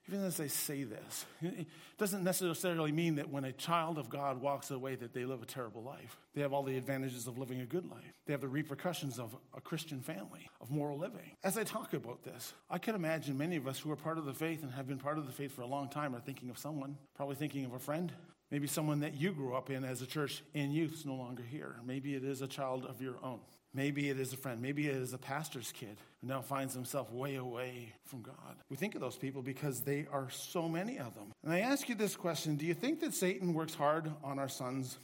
even 0.09 0.25
as 0.25 0.39
I 0.39 0.49
say 0.49 0.85
this, 0.85 1.25
it 1.41 1.67
doesn't 1.97 2.25
necessarily 2.25 2.93
mean 2.93 3.15
that 3.15 3.31
when 3.31 3.45
a 3.45 3.53
child 3.53 3.97
of 3.97 4.11
God 4.11 4.41
walks 4.41 4.71
away 4.71 4.97
that 4.97 5.15
they 5.15 5.25
live 5.25 5.43
a 5.43 5.47
terrible 5.47 5.83
life. 5.83 6.19
They 6.35 6.43
have 6.43 6.53
all 6.53 6.63
the 6.63 6.77
advantages 6.77 7.27
of 7.27 7.39
living 7.39 7.61
a 7.61 7.65
good 7.67 7.91
life. 7.91 8.13
They 8.27 8.35
have 8.35 8.43
the 8.43 8.49
repercussions 8.49 9.19
of 9.19 9.35
a 9.57 9.63
Christian 9.63 10.01
family, 10.01 10.51
of 10.61 10.71
moral 10.71 10.99
living. 10.99 11.37
As 11.43 11.57
I 11.57 11.65
talk 11.65 11.95
about 11.95 12.23
this, 12.23 12.53
I 12.69 12.77
can 12.77 12.95
imagine 12.95 13.39
many 13.39 13.57
of 13.57 13.67
us 13.67 13.79
who 13.79 13.91
are 13.93 13.97
part 13.97 14.19
of 14.19 14.27
the 14.27 14.35
faith 14.35 14.63
and 14.63 14.73
have 14.73 14.87
been 14.87 14.99
part 14.99 15.17
of 15.17 15.27
the 15.27 15.33
faith 15.33 15.53
for 15.53 15.63
a 15.63 15.67
long 15.67 15.89
time 15.89 16.15
are 16.15 16.21
thinking 16.21 16.51
of 16.51 16.59
someone, 16.59 16.99
probably 17.15 17.37
thinking 17.37 17.65
of 17.65 17.73
a 17.73 17.79
friend, 17.79 18.13
maybe 18.51 18.67
someone 18.67 19.01
that 19.01 19.15
you 19.15 19.33
grew 19.33 19.55
up 19.55 19.71
in 19.71 19.85
as 19.85 20.03
a 20.03 20.07
church 20.07 20.43
in 20.53 20.71
youth 20.71 20.93
is 20.93 21.07
no 21.07 21.15
longer 21.15 21.43
here. 21.43 21.77
Maybe 21.85 22.15
it 22.15 22.25
is 22.25 22.43
a 22.43 22.47
child 22.47 22.85
of 22.85 23.01
your 23.01 23.17
own. 23.23 23.41
Maybe 23.75 24.09
it 24.09 24.21
is 24.21 24.33
a 24.33 24.37
friend. 24.37 24.63
Maybe 24.63 24.87
it 24.87 24.95
is 24.95 25.13
a 25.13 25.19
pastor's 25.19 25.73
kid 25.73 25.99
who 26.21 26.29
now 26.29 26.41
finds 26.41 26.75
himself 26.75 27.13
way 27.13 27.35
away 27.35 27.93
from 28.05 28.23
God. 28.23 28.57
We 28.71 28.77
think 28.77 28.95
of 28.95 29.01
those 29.01 29.17
people 29.17 29.43
because 29.43 29.81
they 29.81 30.07
are 30.13 30.31
so 30.31 30.69
many 30.69 30.99
of 30.99 31.15
them. 31.15 31.33
And 31.43 31.53
I 31.53 31.61
ask 31.61 31.89
you 31.89 31.97
this 31.97 32.15
question 32.15 32.57
Do 32.57 32.67
you 32.67 32.75
think 32.75 33.01
that 33.01 33.13
Satan 33.13 33.53
works 33.53 33.75
hard 33.75 34.11
on 34.23 34.39
our 34.39 34.49
sons 34.49 34.99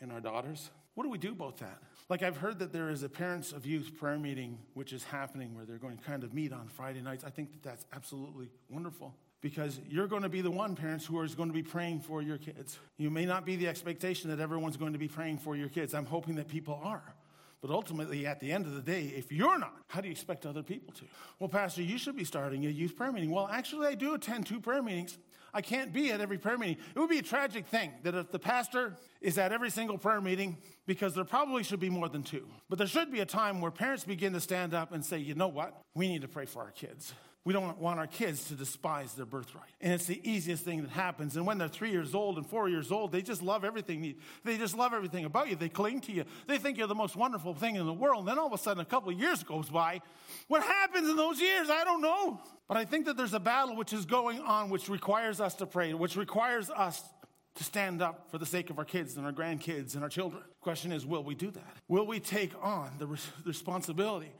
and 0.00 0.10
our 0.10 0.20
daughters? 0.20 0.70
What 0.94 1.04
do 1.04 1.10
we 1.10 1.18
do 1.18 1.32
about 1.32 1.58
that? 1.58 1.78
Like, 2.08 2.22
I've 2.22 2.36
heard 2.36 2.58
that 2.60 2.72
there 2.72 2.88
is 2.88 3.02
a 3.02 3.08
parents 3.08 3.52
of 3.52 3.66
youth 3.66 3.92
prayer 3.98 4.18
meeting 4.18 4.58
which 4.74 4.92
is 4.92 5.04
happening 5.04 5.54
where 5.54 5.64
they're 5.64 5.78
going 5.78 5.98
to 5.98 6.04
kind 6.04 6.24
of 6.24 6.32
meet 6.32 6.52
on 6.52 6.68
Friday 6.68 7.02
nights. 7.02 7.22
I 7.22 7.30
think 7.30 7.52
that 7.52 7.62
that's 7.62 7.84
absolutely 7.92 8.48
wonderful 8.70 9.14
because 9.40 9.78
you're 9.88 10.06
going 10.06 10.22
to 10.22 10.28
be 10.28 10.40
the 10.40 10.50
one, 10.50 10.74
parents, 10.74 11.04
who 11.04 11.20
is 11.22 11.34
going 11.34 11.48
to 11.48 11.54
be 11.54 11.62
praying 11.62 12.00
for 12.00 12.22
your 12.22 12.38
kids. 12.38 12.78
You 12.96 13.10
may 13.10 13.26
not 13.26 13.44
be 13.44 13.56
the 13.56 13.68
expectation 13.68 14.30
that 14.30 14.40
everyone's 14.40 14.76
going 14.76 14.94
to 14.94 14.98
be 14.98 15.08
praying 15.08 15.38
for 15.38 15.54
your 15.54 15.68
kids. 15.68 15.94
I'm 15.94 16.06
hoping 16.06 16.36
that 16.36 16.48
people 16.48 16.80
are. 16.82 17.14
But 17.62 17.70
ultimately, 17.70 18.26
at 18.26 18.38
the 18.38 18.52
end 18.52 18.66
of 18.66 18.74
the 18.74 18.82
day, 18.82 19.12
if 19.16 19.32
you're 19.32 19.58
not, 19.58 19.74
how 19.88 20.00
do 20.00 20.08
you 20.08 20.12
expect 20.12 20.44
other 20.46 20.62
people 20.62 20.92
to? 20.94 21.04
Well, 21.38 21.48
Pastor, 21.48 21.82
you 21.82 21.98
should 21.98 22.16
be 22.16 22.24
starting 22.24 22.66
a 22.66 22.68
youth 22.68 22.96
prayer 22.96 23.10
meeting. 23.10 23.30
Well, 23.30 23.48
actually, 23.50 23.86
I 23.86 23.94
do 23.94 24.14
attend 24.14 24.46
two 24.46 24.60
prayer 24.60 24.82
meetings. 24.82 25.18
I 25.54 25.62
can't 25.62 25.90
be 25.90 26.12
at 26.12 26.20
every 26.20 26.36
prayer 26.36 26.58
meeting. 26.58 26.76
It 26.94 26.98
would 26.98 27.08
be 27.08 27.18
a 27.18 27.22
tragic 27.22 27.66
thing 27.66 27.92
that 28.02 28.14
if 28.14 28.30
the 28.30 28.38
pastor 28.38 28.94
is 29.22 29.38
at 29.38 29.52
every 29.52 29.70
single 29.70 29.96
prayer 29.96 30.20
meeting, 30.20 30.58
because 30.86 31.14
there 31.14 31.24
probably 31.24 31.62
should 31.62 31.80
be 31.80 31.88
more 31.88 32.10
than 32.10 32.22
two. 32.22 32.46
But 32.68 32.76
there 32.76 32.86
should 32.86 33.10
be 33.10 33.20
a 33.20 33.26
time 33.26 33.62
where 33.62 33.70
parents 33.70 34.04
begin 34.04 34.34
to 34.34 34.40
stand 34.40 34.74
up 34.74 34.92
and 34.92 35.02
say, 35.02 35.18
you 35.18 35.34
know 35.34 35.48
what? 35.48 35.80
We 35.94 36.08
need 36.08 36.22
to 36.22 36.28
pray 36.28 36.44
for 36.44 36.62
our 36.62 36.72
kids. 36.72 37.14
We 37.46 37.52
don't 37.52 37.78
want 37.78 38.00
our 38.00 38.08
kids 38.08 38.48
to 38.48 38.54
despise 38.54 39.14
their 39.14 39.24
birthright. 39.24 39.70
And 39.80 39.92
it's 39.92 40.06
the 40.06 40.20
easiest 40.28 40.64
thing 40.64 40.82
that 40.82 40.90
happens. 40.90 41.36
And 41.36 41.46
when 41.46 41.58
they're 41.58 41.68
three 41.68 41.92
years 41.92 42.12
old 42.12 42.38
and 42.38 42.44
four 42.44 42.68
years 42.68 42.90
old, 42.90 43.12
they 43.12 43.22
just 43.22 43.40
love 43.40 43.64
everything. 43.64 44.16
They 44.42 44.58
just 44.58 44.76
love 44.76 44.92
everything 44.92 45.24
about 45.26 45.48
you. 45.48 45.54
They 45.54 45.68
cling 45.68 46.00
to 46.02 46.12
you. 46.12 46.24
They 46.48 46.58
think 46.58 46.76
you're 46.76 46.88
the 46.88 46.96
most 46.96 47.14
wonderful 47.14 47.54
thing 47.54 47.76
in 47.76 47.86
the 47.86 47.92
world. 47.92 48.22
And 48.22 48.28
then 48.28 48.40
all 48.40 48.48
of 48.48 48.52
a 48.52 48.58
sudden, 48.58 48.80
a 48.80 48.84
couple 48.84 49.10
of 49.12 49.20
years 49.20 49.44
goes 49.44 49.68
by. 49.68 50.02
What 50.48 50.64
happens 50.64 51.08
in 51.08 51.14
those 51.14 51.40
years? 51.40 51.70
I 51.70 51.84
don't 51.84 52.02
know. 52.02 52.40
But 52.66 52.78
I 52.78 52.84
think 52.84 53.06
that 53.06 53.16
there's 53.16 53.32
a 53.32 53.38
battle 53.38 53.76
which 53.76 53.92
is 53.92 54.06
going 54.06 54.40
on, 54.40 54.68
which 54.68 54.88
requires 54.88 55.40
us 55.40 55.54
to 55.54 55.66
pray, 55.66 55.94
which 55.94 56.16
requires 56.16 56.68
us 56.68 57.04
to 57.56 57.64
stand 57.64 58.02
up 58.02 58.30
for 58.30 58.38
the 58.38 58.46
sake 58.46 58.70
of 58.70 58.78
our 58.78 58.84
kids 58.84 59.16
and 59.16 59.26
our 59.26 59.32
grandkids 59.32 59.94
and 59.94 60.02
our 60.02 60.08
children. 60.08 60.42
The 60.42 60.62
question 60.62 60.92
is, 60.92 61.04
will 61.04 61.24
we 61.24 61.34
do 61.34 61.50
that? 61.50 61.76
Will 61.88 62.06
we 62.06 62.20
take 62.20 62.52
on 62.62 62.92
the 62.98 63.08
responsibility? 63.44 64.32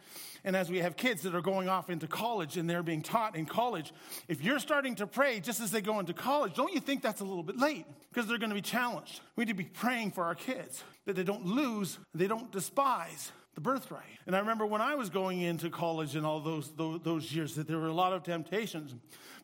And 0.44 0.54
as 0.54 0.70
we 0.70 0.78
have 0.78 0.96
kids 0.96 1.22
that 1.22 1.34
are 1.34 1.40
going 1.40 1.68
off 1.68 1.90
into 1.90 2.06
college 2.06 2.56
and 2.56 2.70
they're 2.70 2.82
being 2.82 3.02
taught 3.02 3.34
in 3.34 3.46
college, 3.46 3.92
if 4.28 4.42
you're 4.42 4.60
starting 4.60 4.94
to 4.96 5.06
pray 5.06 5.40
just 5.40 5.60
as 5.60 5.70
they 5.70 5.80
go 5.80 5.98
into 5.98 6.12
college, 6.12 6.54
don't 6.54 6.72
you 6.72 6.80
think 6.80 7.02
that's 7.02 7.20
a 7.20 7.24
little 7.24 7.42
bit 7.42 7.58
late? 7.58 7.84
Because 8.12 8.28
they're 8.28 8.38
going 8.38 8.50
to 8.50 8.54
be 8.54 8.60
challenged. 8.60 9.20
We 9.34 9.44
need 9.44 9.52
to 9.52 9.54
be 9.54 9.64
praying 9.64 10.12
for 10.12 10.24
our 10.24 10.34
kids 10.34 10.84
that 11.06 11.16
they 11.16 11.24
don't 11.24 11.46
lose, 11.46 11.98
they 12.14 12.26
don't 12.28 12.52
despise 12.52 13.32
the 13.56 13.60
birthright. 13.62 14.04
And 14.26 14.36
I 14.36 14.38
remember 14.38 14.66
when 14.66 14.80
I 14.80 14.94
was 14.94 15.10
going 15.10 15.40
into 15.40 15.70
college 15.70 16.14
and 16.14 16.24
all 16.24 16.40
those, 16.40 16.70
those, 16.76 17.00
those, 17.02 17.32
years 17.32 17.56
that 17.56 17.66
there 17.66 17.78
were 17.78 17.88
a 17.88 17.92
lot 17.92 18.12
of 18.12 18.22
temptations. 18.22 18.94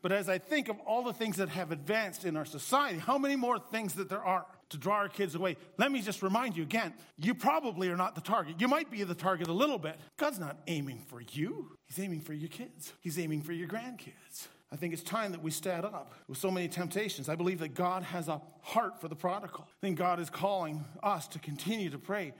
But 0.01 0.11
as 0.11 0.29
I 0.29 0.37
think 0.37 0.69
of 0.69 0.79
all 0.85 1.03
the 1.03 1.13
things 1.13 1.37
that 1.37 1.49
have 1.49 1.71
advanced 1.71 2.23
in 2.23 2.37
our 2.37 2.45
society, 2.45 2.99
how 2.99 3.17
many 3.17 3.35
more 3.35 3.57
things 3.59 3.95
that 3.95 4.09
there 4.09 4.23
are 4.23 4.45
to 4.69 4.77
draw 4.77 4.95
our 4.95 5.09
kids 5.09 5.35
away. 5.35 5.55
Let 5.77 5.91
me 5.91 6.01
just 6.01 6.23
remind 6.23 6.57
you 6.57 6.63
again 6.63 6.93
you 7.17 7.35
probably 7.35 7.89
are 7.89 7.95
not 7.95 8.15
the 8.15 8.21
target. 8.21 8.59
You 8.59 8.67
might 8.67 8.89
be 8.89 9.03
the 9.03 9.13
target 9.13 9.47
a 9.47 9.53
little 9.53 9.77
bit. 9.77 9.99
God's 10.17 10.39
not 10.39 10.57
aiming 10.65 11.03
for 11.07 11.21
you, 11.21 11.77
He's 11.85 12.03
aiming 12.03 12.21
for 12.21 12.33
your 12.33 12.49
kids, 12.49 12.93
He's 12.99 13.19
aiming 13.19 13.41
for 13.41 13.53
your 13.53 13.67
grandkids. 13.67 14.47
I 14.71 14.75
think 14.75 14.93
it's 14.93 15.03
time 15.03 15.31
that 15.33 15.43
we 15.43 15.51
stand 15.51 15.85
up 15.85 16.13
with 16.27 16.39
so 16.39 16.49
many 16.49 16.67
temptations. 16.67 17.29
I 17.29 17.35
believe 17.35 17.59
that 17.59 17.75
God 17.75 18.01
has 18.01 18.27
a 18.27 18.41
heart 18.61 18.99
for 18.99 19.07
the 19.07 19.15
prodigal. 19.15 19.67
I 19.67 19.85
think 19.85 19.99
God 19.99 20.19
is 20.19 20.31
calling 20.31 20.83
us 21.03 21.27
to 21.27 21.39
continue 21.39 21.91
to 21.91 21.99
pray 21.99 22.33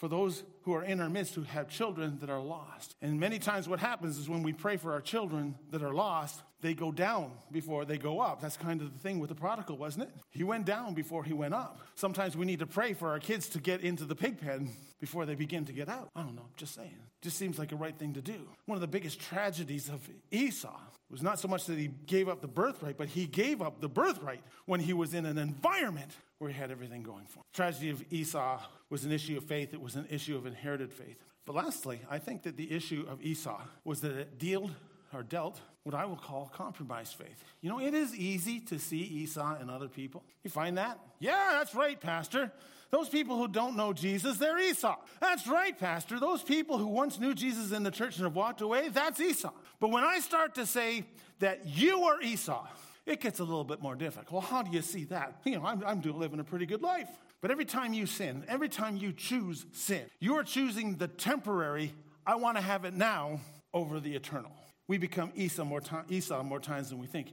for 0.00 0.08
those 0.08 0.44
who 0.62 0.72
are 0.72 0.82
in 0.82 0.98
our 0.98 1.10
midst 1.10 1.34
who 1.34 1.42
have 1.42 1.68
children 1.68 2.16
that 2.22 2.30
are 2.30 2.40
lost. 2.40 2.96
And 3.02 3.20
many 3.20 3.38
times, 3.38 3.68
what 3.68 3.80
happens 3.80 4.16
is 4.16 4.30
when 4.30 4.42
we 4.42 4.54
pray 4.54 4.78
for 4.78 4.94
our 4.94 5.02
children 5.02 5.54
that 5.72 5.82
are 5.82 5.92
lost, 5.92 6.40
they 6.62 6.72
go 6.72 6.90
down 6.90 7.32
before 7.52 7.84
they 7.84 7.98
go 7.98 8.18
up. 8.18 8.40
That's 8.40 8.56
kind 8.56 8.80
of 8.80 8.94
the 8.94 8.98
thing 8.98 9.18
with 9.18 9.28
the 9.28 9.34
prodigal, 9.34 9.76
wasn't 9.76 10.04
it? 10.04 10.14
He 10.30 10.42
went 10.42 10.64
down 10.64 10.94
before 10.94 11.22
he 11.22 11.34
went 11.34 11.52
up. 11.52 11.80
Sometimes 11.96 12.34
we 12.34 12.46
need 12.46 12.60
to 12.60 12.66
pray 12.66 12.94
for 12.94 13.10
our 13.10 13.18
kids 13.18 13.50
to 13.50 13.60
get 13.60 13.82
into 13.82 14.06
the 14.06 14.14
pig 14.14 14.40
pen 14.40 14.70
before 15.00 15.26
they 15.26 15.34
begin 15.34 15.66
to 15.66 15.72
get 15.72 15.90
out. 15.90 16.08
I 16.16 16.22
don't 16.22 16.34
know, 16.34 16.48
just 16.56 16.74
saying. 16.74 16.96
Just 17.20 17.36
seems 17.36 17.58
like 17.58 17.72
a 17.72 17.76
right 17.76 17.94
thing 17.94 18.14
to 18.14 18.22
do. 18.22 18.48
One 18.64 18.76
of 18.76 18.80
the 18.80 18.88
biggest 18.88 19.20
tragedies 19.20 19.90
of 19.90 20.00
Esau 20.30 20.80
was 21.10 21.22
not 21.22 21.38
so 21.38 21.46
much 21.46 21.66
that 21.66 21.76
he 21.76 21.88
gave 22.06 22.26
up 22.26 22.40
the 22.40 22.48
birthright, 22.48 22.96
but 22.96 23.08
he 23.08 23.26
gave 23.26 23.60
up 23.60 23.82
the 23.82 23.88
birthright 23.88 24.40
when 24.64 24.80
he 24.80 24.94
was 24.94 25.12
in 25.12 25.26
an 25.26 25.36
environment 25.36 26.12
where 26.40 26.50
he 26.50 26.58
had 26.58 26.70
everything 26.70 27.02
going 27.02 27.26
for 27.26 27.40
him. 27.40 27.44
The 27.52 27.56
tragedy 27.56 27.90
of 27.90 28.02
Esau 28.10 28.58
was 28.88 29.04
an 29.04 29.12
issue 29.12 29.36
of 29.36 29.44
faith, 29.44 29.74
it 29.74 29.80
was 29.80 29.94
an 29.94 30.06
issue 30.10 30.36
of 30.36 30.46
inherited 30.46 30.90
faith. 30.90 31.22
But 31.44 31.54
lastly, 31.54 32.00
I 32.10 32.18
think 32.18 32.42
that 32.44 32.56
the 32.56 32.72
issue 32.72 33.04
of 33.08 33.22
Esau 33.22 33.60
was 33.84 34.00
that 34.00 34.12
it 34.12 34.38
dealt 34.38 34.70
or 35.12 35.22
dealt 35.22 35.60
what 35.82 35.94
I 35.94 36.06
will 36.06 36.16
call 36.16 36.50
compromised 36.54 37.14
faith. 37.14 37.44
You 37.60 37.68
know, 37.68 37.78
it 37.78 37.92
is 37.92 38.14
easy 38.16 38.58
to 38.60 38.78
see 38.78 38.98
Esau 38.98 39.60
in 39.60 39.68
other 39.68 39.88
people. 39.88 40.24
You 40.42 40.50
find 40.50 40.78
that? 40.78 40.98
Yeah, 41.18 41.56
that's 41.58 41.74
right, 41.74 42.00
Pastor. 42.00 42.50
Those 42.90 43.08
people 43.08 43.36
who 43.36 43.46
don't 43.46 43.76
know 43.76 43.92
Jesus, 43.92 44.38
they're 44.38 44.58
Esau. 44.58 44.96
That's 45.20 45.46
right, 45.46 45.78
Pastor. 45.78 46.18
Those 46.18 46.42
people 46.42 46.78
who 46.78 46.86
once 46.86 47.20
knew 47.20 47.34
Jesus 47.34 47.70
in 47.72 47.82
the 47.82 47.90
church 47.90 48.16
and 48.16 48.24
have 48.24 48.34
walked 48.34 48.62
away, 48.62 48.88
that's 48.88 49.20
Esau. 49.20 49.52
But 49.78 49.90
when 49.90 50.04
I 50.04 50.20
start 50.20 50.54
to 50.54 50.64
say 50.64 51.04
that 51.38 51.66
you 51.66 52.04
are 52.04 52.20
Esau, 52.22 52.66
it 53.06 53.20
gets 53.20 53.40
a 53.40 53.44
little 53.44 53.64
bit 53.64 53.80
more 53.80 53.94
difficult. 53.94 54.32
Well, 54.32 54.40
how 54.42 54.62
do 54.62 54.70
you 54.70 54.82
see 54.82 55.04
that? 55.04 55.40
You 55.44 55.56
know, 55.56 55.66
I'm, 55.66 55.82
I'm 55.84 56.00
living 56.00 56.40
a 56.40 56.44
pretty 56.44 56.66
good 56.66 56.82
life. 56.82 57.08
But 57.40 57.50
every 57.50 57.64
time 57.64 57.94
you 57.94 58.06
sin, 58.06 58.44
every 58.48 58.68
time 58.68 58.96
you 58.96 59.12
choose 59.12 59.64
sin, 59.72 60.02
you 60.20 60.34
are 60.36 60.44
choosing 60.44 60.96
the 60.96 61.08
temporary, 61.08 61.92
I 62.26 62.34
want 62.34 62.58
to 62.58 62.62
have 62.62 62.84
it 62.84 62.94
now, 62.94 63.40
over 63.72 64.00
the 64.00 64.14
eternal 64.14 64.50
we 64.90 64.98
become 64.98 65.30
Esau 65.36 65.62
more, 65.62 65.80
Esau 66.08 66.42
more 66.42 66.58
times 66.58 66.90
than 66.90 66.98
we 66.98 67.06
think. 67.06 67.32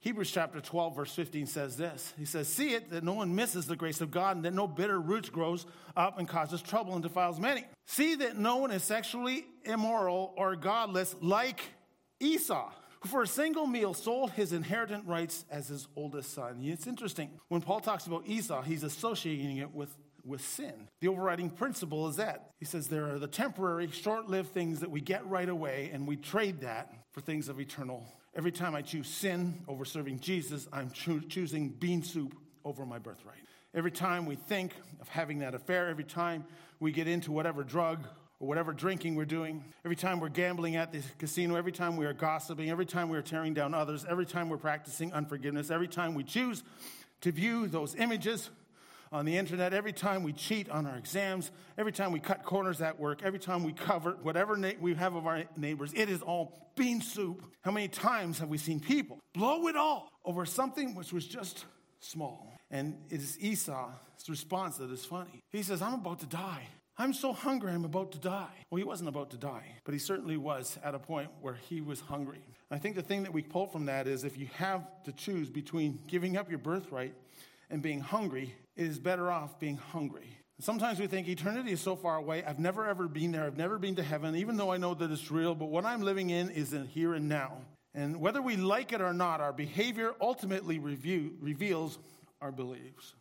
Hebrews 0.00 0.30
chapter 0.30 0.58
12, 0.58 0.96
verse 0.96 1.14
15 1.14 1.46
says 1.46 1.76
this. 1.76 2.14
He 2.18 2.24
says, 2.24 2.48
See 2.48 2.72
it 2.72 2.88
that 2.92 3.04
no 3.04 3.12
one 3.12 3.34
misses 3.34 3.66
the 3.66 3.76
grace 3.76 4.00
of 4.00 4.10
God 4.10 4.36
and 4.36 4.44
that 4.46 4.54
no 4.54 4.66
bitter 4.66 4.98
roots 4.98 5.28
grows 5.28 5.66
up 5.98 6.18
and 6.18 6.26
causes 6.26 6.62
trouble 6.62 6.94
and 6.94 7.02
defiles 7.02 7.38
many. 7.38 7.66
See 7.84 8.14
that 8.14 8.38
no 8.38 8.56
one 8.56 8.70
is 8.70 8.82
sexually 8.82 9.44
immoral 9.64 10.32
or 10.38 10.56
godless 10.56 11.14
like 11.20 11.60
Esau, 12.20 12.72
for 13.06 13.22
a 13.22 13.26
single 13.26 13.66
meal 13.66 13.94
sold 13.94 14.30
his 14.30 14.52
inheritance 14.52 15.04
rights 15.06 15.44
as 15.50 15.68
his 15.68 15.88
oldest 15.96 16.32
son. 16.32 16.60
It's 16.62 16.86
interesting. 16.86 17.30
When 17.48 17.60
Paul 17.60 17.80
talks 17.80 18.06
about 18.06 18.26
Esau, 18.26 18.62
he's 18.62 18.82
associating 18.82 19.58
it 19.58 19.74
with 19.74 19.96
with 20.26 20.40
sin. 20.40 20.88
The 21.02 21.08
overriding 21.08 21.50
principle 21.50 22.08
is 22.08 22.16
that. 22.16 22.48
He 22.58 22.64
says 22.64 22.88
there 22.88 23.12
are 23.12 23.18
the 23.18 23.26
temporary, 23.26 23.90
short 23.90 24.26
lived 24.26 24.54
things 24.54 24.80
that 24.80 24.90
we 24.90 25.02
get 25.02 25.26
right 25.26 25.50
away, 25.50 25.90
and 25.92 26.08
we 26.08 26.16
trade 26.16 26.62
that 26.62 26.90
for 27.12 27.20
things 27.20 27.50
of 27.50 27.60
eternal 27.60 28.06
Every 28.36 28.50
time 28.50 28.74
I 28.74 28.82
choose 28.82 29.06
sin 29.06 29.62
over 29.68 29.84
serving 29.84 30.18
Jesus, 30.18 30.66
I'm 30.72 30.90
cho- 30.90 31.20
choosing 31.20 31.68
bean 31.68 32.02
soup 32.02 32.34
over 32.64 32.84
my 32.84 32.98
birthright. 32.98 33.38
Every 33.74 33.92
time 33.92 34.26
we 34.26 34.34
think 34.34 34.72
of 35.00 35.08
having 35.08 35.38
that 35.38 35.54
affair, 35.54 35.88
every 35.88 36.04
time 36.04 36.44
we 36.80 36.90
get 36.90 37.06
into 37.06 37.30
whatever 37.30 37.62
drug 37.62 38.06
or 38.44 38.46
whatever 38.46 38.74
drinking 38.74 39.14
we're 39.14 39.24
doing, 39.24 39.64
every 39.86 39.96
time 39.96 40.20
we're 40.20 40.28
gambling 40.28 40.76
at 40.76 40.92
the 40.92 41.00
casino, 41.16 41.56
every 41.56 41.72
time 41.72 41.96
we 41.96 42.04
are 42.04 42.12
gossiping, 42.12 42.68
every 42.68 42.84
time 42.84 43.08
we 43.08 43.16
are 43.16 43.22
tearing 43.22 43.54
down 43.54 43.72
others, 43.72 44.04
every 44.06 44.26
time 44.26 44.50
we're 44.50 44.58
practicing 44.58 45.10
unforgiveness, 45.14 45.70
every 45.70 45.88
time 45.88 46.14
we 46.14 46.22
choose 46.22 46.62
to 47.22 47.32
view 47.32 47.66
those 47.66 47.94
images 47.94 48.50
on 49.10 49.24
the 49.24 49.34
internet, 49.38 49.72
every 49.72 49.94
time 49.94 50.22
we 50.22 50.30
cheat 50.34 50.68
on 50.68 50.84
our 50.84 50.98
exams, 50.98 51.52
every 51.78 51.90
time 51.90 52.12
we 52.12 52.20
cut 52.20 52.42
corners 52.42 52.82
at 52.82 53.00
work, 53.00 53.22
every 53.22 53.38
time 53.38 53.64
we 53.64 53.72
cover 53.72 54.18
whatever 54.22 54.58
na- 54.58 54.72
we 54.78 54.92
have 54.92 55.14
of 55.14 55.26
our 55.26 55.44
neighbors, 55.56 55.94
it 55.94 56.10
is 56.10 56.20
all 56.20 56.70
bean 56.76 57.00
soup. 57.00 57.42
How 57.62 57.70
many 57.70 57.88
times 57.88 58.38
have 58.40 58.50
we 58.50 58.58
seen 58.58 58.78
people 58.78 59.20
blow 59.32 59.68
it 59.68 59.76
all 59.76 60.10
over 60.22 60.44
something 60.44 60.94
which 60.94 61.14
was 61.14 61.26
just 61.26 61.64
small? 62.00 62.52
And 62.70 62.98
it 63.08 63.22
is 63.22 63.38
Esau's 63.38 64.28
response 64.28 64.76
that 64.76 64.90
is 64.90 65.06
funny. 65.06 65.40
He 65.50 65.62
says, 65.62 65.80
I'm 65.80 65.94
about 65.94 66.20
to 66.20 66.26
die. 66.26 66.68
I'm 66.96 67.12
so 67.12 67.32
hungry, 67.32 67.72
I'm 67.72 67.84
about 67.84 68.12
to 68.12 68.18
die. 68.18 68.54
Well, 68.70 68.78
he 68.78 68.84
wasn't 68.84 69.08
about 69.08 69.30
to 69.30 69.36
die, 69.36 69.66
but 69.84 69.94
he 69.94 69.98
certainly 69.98 70.36
was 70.36 70.78
at 70.84 70.94
a 70.94 70.98
point 70.98 71.28
where 71.40 71.54
he 71.54 71.80
was 71.80 71.98
hungry. 71.98 72.38
I 72.70 72.78
think 72.78 72.94
the 72.94 73.02
thing 73.02 73.24
that 73.24 73.32
we 73.32 73.42
pull 73.42 73.66
from 73.66 73.86
that 73.86 74.06
is 74.06 74.22
if 74.22 74.38
you 74.38 74.48
have 74.54 74.86
to 75.04 75.12
choose 75.12 75.50
between 75.50 75.98
giving 76.06 76.36
up 76.36 76.48
your 76.48 76.60
birthright 76.60 77.14
and 77.68 77.82
being 77.82 78.00
hungry, 78.00 78.54
it 78.76 78.86
is 78.86 79.00
better 79.00 79.30
off 79.30 79.58
being 79.58 79.76
hungry. 79.76 80.38
Sometimes 80.60 81.00
we 81.00 81.08
think 81.08 81.26
eternity 81.26 81.72
is 81.72 81.80
so 81.80 81.96
far 81.96 82.16
away. 82.16 82.44
I've 82.44 82.60
never 82.60 82.86
ever 82.86 83.08
been 83.08 83.32
there. 83.32 83.44
I've 83.44 83.56
never 83.56 83.76
been 83.76 83.96
to 83.96 84.04
heaven, 84.04 84.36
even 84.36 84.56
though 84.56 84.70
I 84.70 84.76
know 84.76 84.94
that 84.94 85.10
it's 85.10 85.32
real. 85.32 85.56
But 85.56 85.66
what 85.66 85.84
I'm 85.84 86.02
living 86.02 86.30
in 86.30 86.50
is 86.50 86.72
in 86.72 86.86
here 86.86 87.14
and 87.14 87.28
now. 87.28 87.56
And 87.92 88.20
whether 88.20 88.40
we 88.40 88.56
like 88.56 88.92
it 88.92 89.00
or 89.00 89.12
not, 89.12 89.40
our 89.40 89.52
behavior 89.52 90.14
ultimately 90.20 90.78
review, 90.78 91.34
reveals 91.40 91.98
our 92.40 92.52
beliefs. 92.52 93.14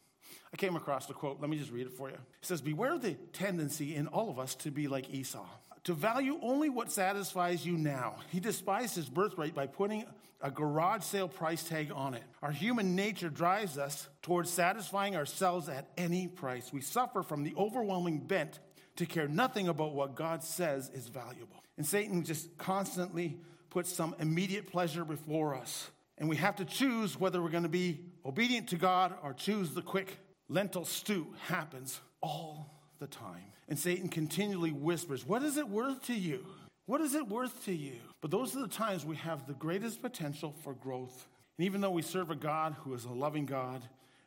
I 0.54 0.58
came 0.58 0.76
across 0.76 1.08
the 1.08 1.14
quote. 1.14 1.40
Let 1.42 1.50
me 1.50 1.58
just 1.58 1.72
read 1.72 1.88
it 1.88 1.94
for 1.94 2.10
you. 2.10 2.16
It 2.16 2.46
says, 2.46 2.62
Beware 2.62 2.98
the 2.98 3.14
tendency 3.34 3.96
in 3.96 4.08
all 4.08 4.30
of 4.30 4.40
us 4.40 4.56
to 4.56 4.72
be 4.72 4.88
like 4.88 5.10
Esau, 5.10 5.46
to 5.86 5.94
value 5.94 6.38
only 6.42 6.70
what 6.70 6.92
satisfies 6.92 7.66
you 7.66 7.78
now. 7.78 8.18
He 8.32 8.40
despised 8.40 8.96
his 8.96 9.10
birthright 9.10 9.56
by 9.56 9.68
putting 9.68 10.06
a 10.42 10.52
garage 10.52 11.04
sale 11.04 11.30
price 11.30 11.64
tag 11.64 11.92
on 11.96 12.14
it. 12.14 12.24
Our 12.42 12.52
human 12.52 12.96
nature 12.96 13.30
drives 13.30 13.78
us 13.78 14.08
towards 14.22 14.52
satisfying 14.52 15.16
ourselves 15.16 15.70
at 15.70 15.90
any 15.98 16.28
price. 16.28 16.72
We 16.72 16.82
suffer 16.82 17.24
from 17.24 17.44
the 17.44 17.54
overwhelming 17.58 18.20
bent 18.20 18.60
to 18.98 19.06
care 19.06 19.28
nothing 19.28 19.70
about 19.70 19.94
what 19.94 20.16
God 20.16 20.44
says 20.44 20.92
is 20.94 21.08
valuable. 21.08 21.64
And 21.78 21.86
Satan 21.86 22.24
just 22.24 22.58
constantly 22.58 23.40
puts 23.70 23.92
some 23.92 24.16
immediate 24.20 24.68
pleasure 24.68 25.06
before 25.06 25.56
us. 25.56 25.90
And 26.18 26.30
we 26.30 26.36
have 26.36 26.58
to 26.58 26.66
choose 26.66 27.20
whether 27.20 27.42
we're 27.42 27.50
going 27.50 27.64
to 27.64 27.70
be 27.70 28.02
obedient 28.26 28.70
to 28.70 28.76
God 28.76 29.14
or 29.24 29.34
choose 29.34 29.72
the 29.72 29.82
quick 29.82 30.18
lentil 30.50 30.86
stew. 30.86 31.28
Happens 31.48 32.00
all 32.22 32.74
the 33.00 33.08
time. 33.08 33.46
And 33.68 33.78
Satan 33.78 34.10
continually 34.10 34.72
whispers, 34.72 35.26
What 35.26 35.44
is 35.44 35.58
it 35.58 35.68
worth 35.68 36.06
to 36.08 36.14
you? 36.14 36.46
What 36.86 37.02
is 37.02 37.16
it 37.16 37.28
worth 37.28 37.64
to 37.66 37.74
you? 37.74 37.96
But 38.22 38.32
those 38.32 38.56
are 38.56 38.62
the 38.62 38.68
times 38.68 39.06
we 39.06 39.16
have 39.18 39.48
the 39.48 39.54
greatest 39.54 40.02
potential 40.02 40.54
for 40.64 40.74
growth. 40.74 41.28
And 41.58 41.66
even 41.66 41.82
though 41.82 41.92
we 41.92 42.02
serve 42.02 42.30
a 42.30 42.36
God 42.36 42.76
who 42.84 42.94
is 42.94 43.06
a 43.06 43.12
loving 43.12 43.46
God 43.46 43.84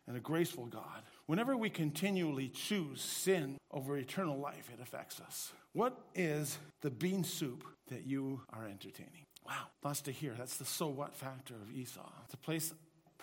and 0.07 0.17
a 0.17 0.21
graceful 0.21 0.67
God, 0.67 1.03
whenever 1.27 1.57
we 1.57 1.69
continually 1.69 2.49
choose 2.49 3.03
sin 3.03 3.59
over 3.71 3.99
eternal 3.99 4.39
life, 4.39 4.71
it 4.73 4.81
affects 4.81 5.21
us. 5.21 5.53
What 5.73 5.99
is 6.15 6.59
the 6.81 6.91
bean 6.91 7.25
soup 7.25 7.63
that 7.89 8.07
you 8.07 8.41
are 8.51 8.67
entertaining? 8.67 9.27
Wow, 9.47 9.67
lots 9.85 10.01
to 10.03 10.13
hear. 10.13 10.35
That's 10.37 10.57
the 10.57 10.65
so 10.65 10.89
what 10.89 11.15
factor 11.15 11.55
of 11.55 11.71
Esau. 11.71 12.11
To 12.31 12.37
place 12.39 12.73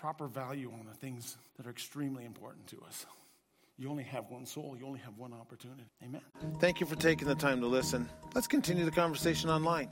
proper 0.03 0.27
value 0.27 0.69
on 0.77 0.85
the 0.85 0.93
things 0.93 1.37
that 1.55 1.65
are 1.65 1.69
extremely 1.69 2.25
important 2.25 2.67
to 2.67 2.75
us. 2.85 3.05
You 3.77 3.89
only 3.89 4.03
have 4.03 4.25
one 4.29 4.45
soul, 4.45 4.75
you 4.77 4.85
only 4.85 4.99
have 4.99 5.17
one 5.17 5.31
opportunity. 5.31 5.83
Amen. 6.03 6.19
Thank 6.59 6.81
you 6.81 6.85
for 6.85 6.97
taking 6.97 7.25
the 7.25 7.35
time 7.35 7.61
to 7.61 7.67
listen. 7.67 8.09
Let's 8.35 8.45
continue 8.45 8.83
the 8.83 8.91
conversation 8.91 9.49
online. 9.49 9.87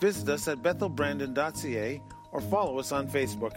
Visit 0.00 0.30
us 0.30 0.48
at 0.48 0.62
bethelbrandon.ca 0.62 2.00
or 2.32 2.40
follow 2.40 2.78
us 2.78 2.90
on 2.90 3.06
Facebook. 3.06 3.52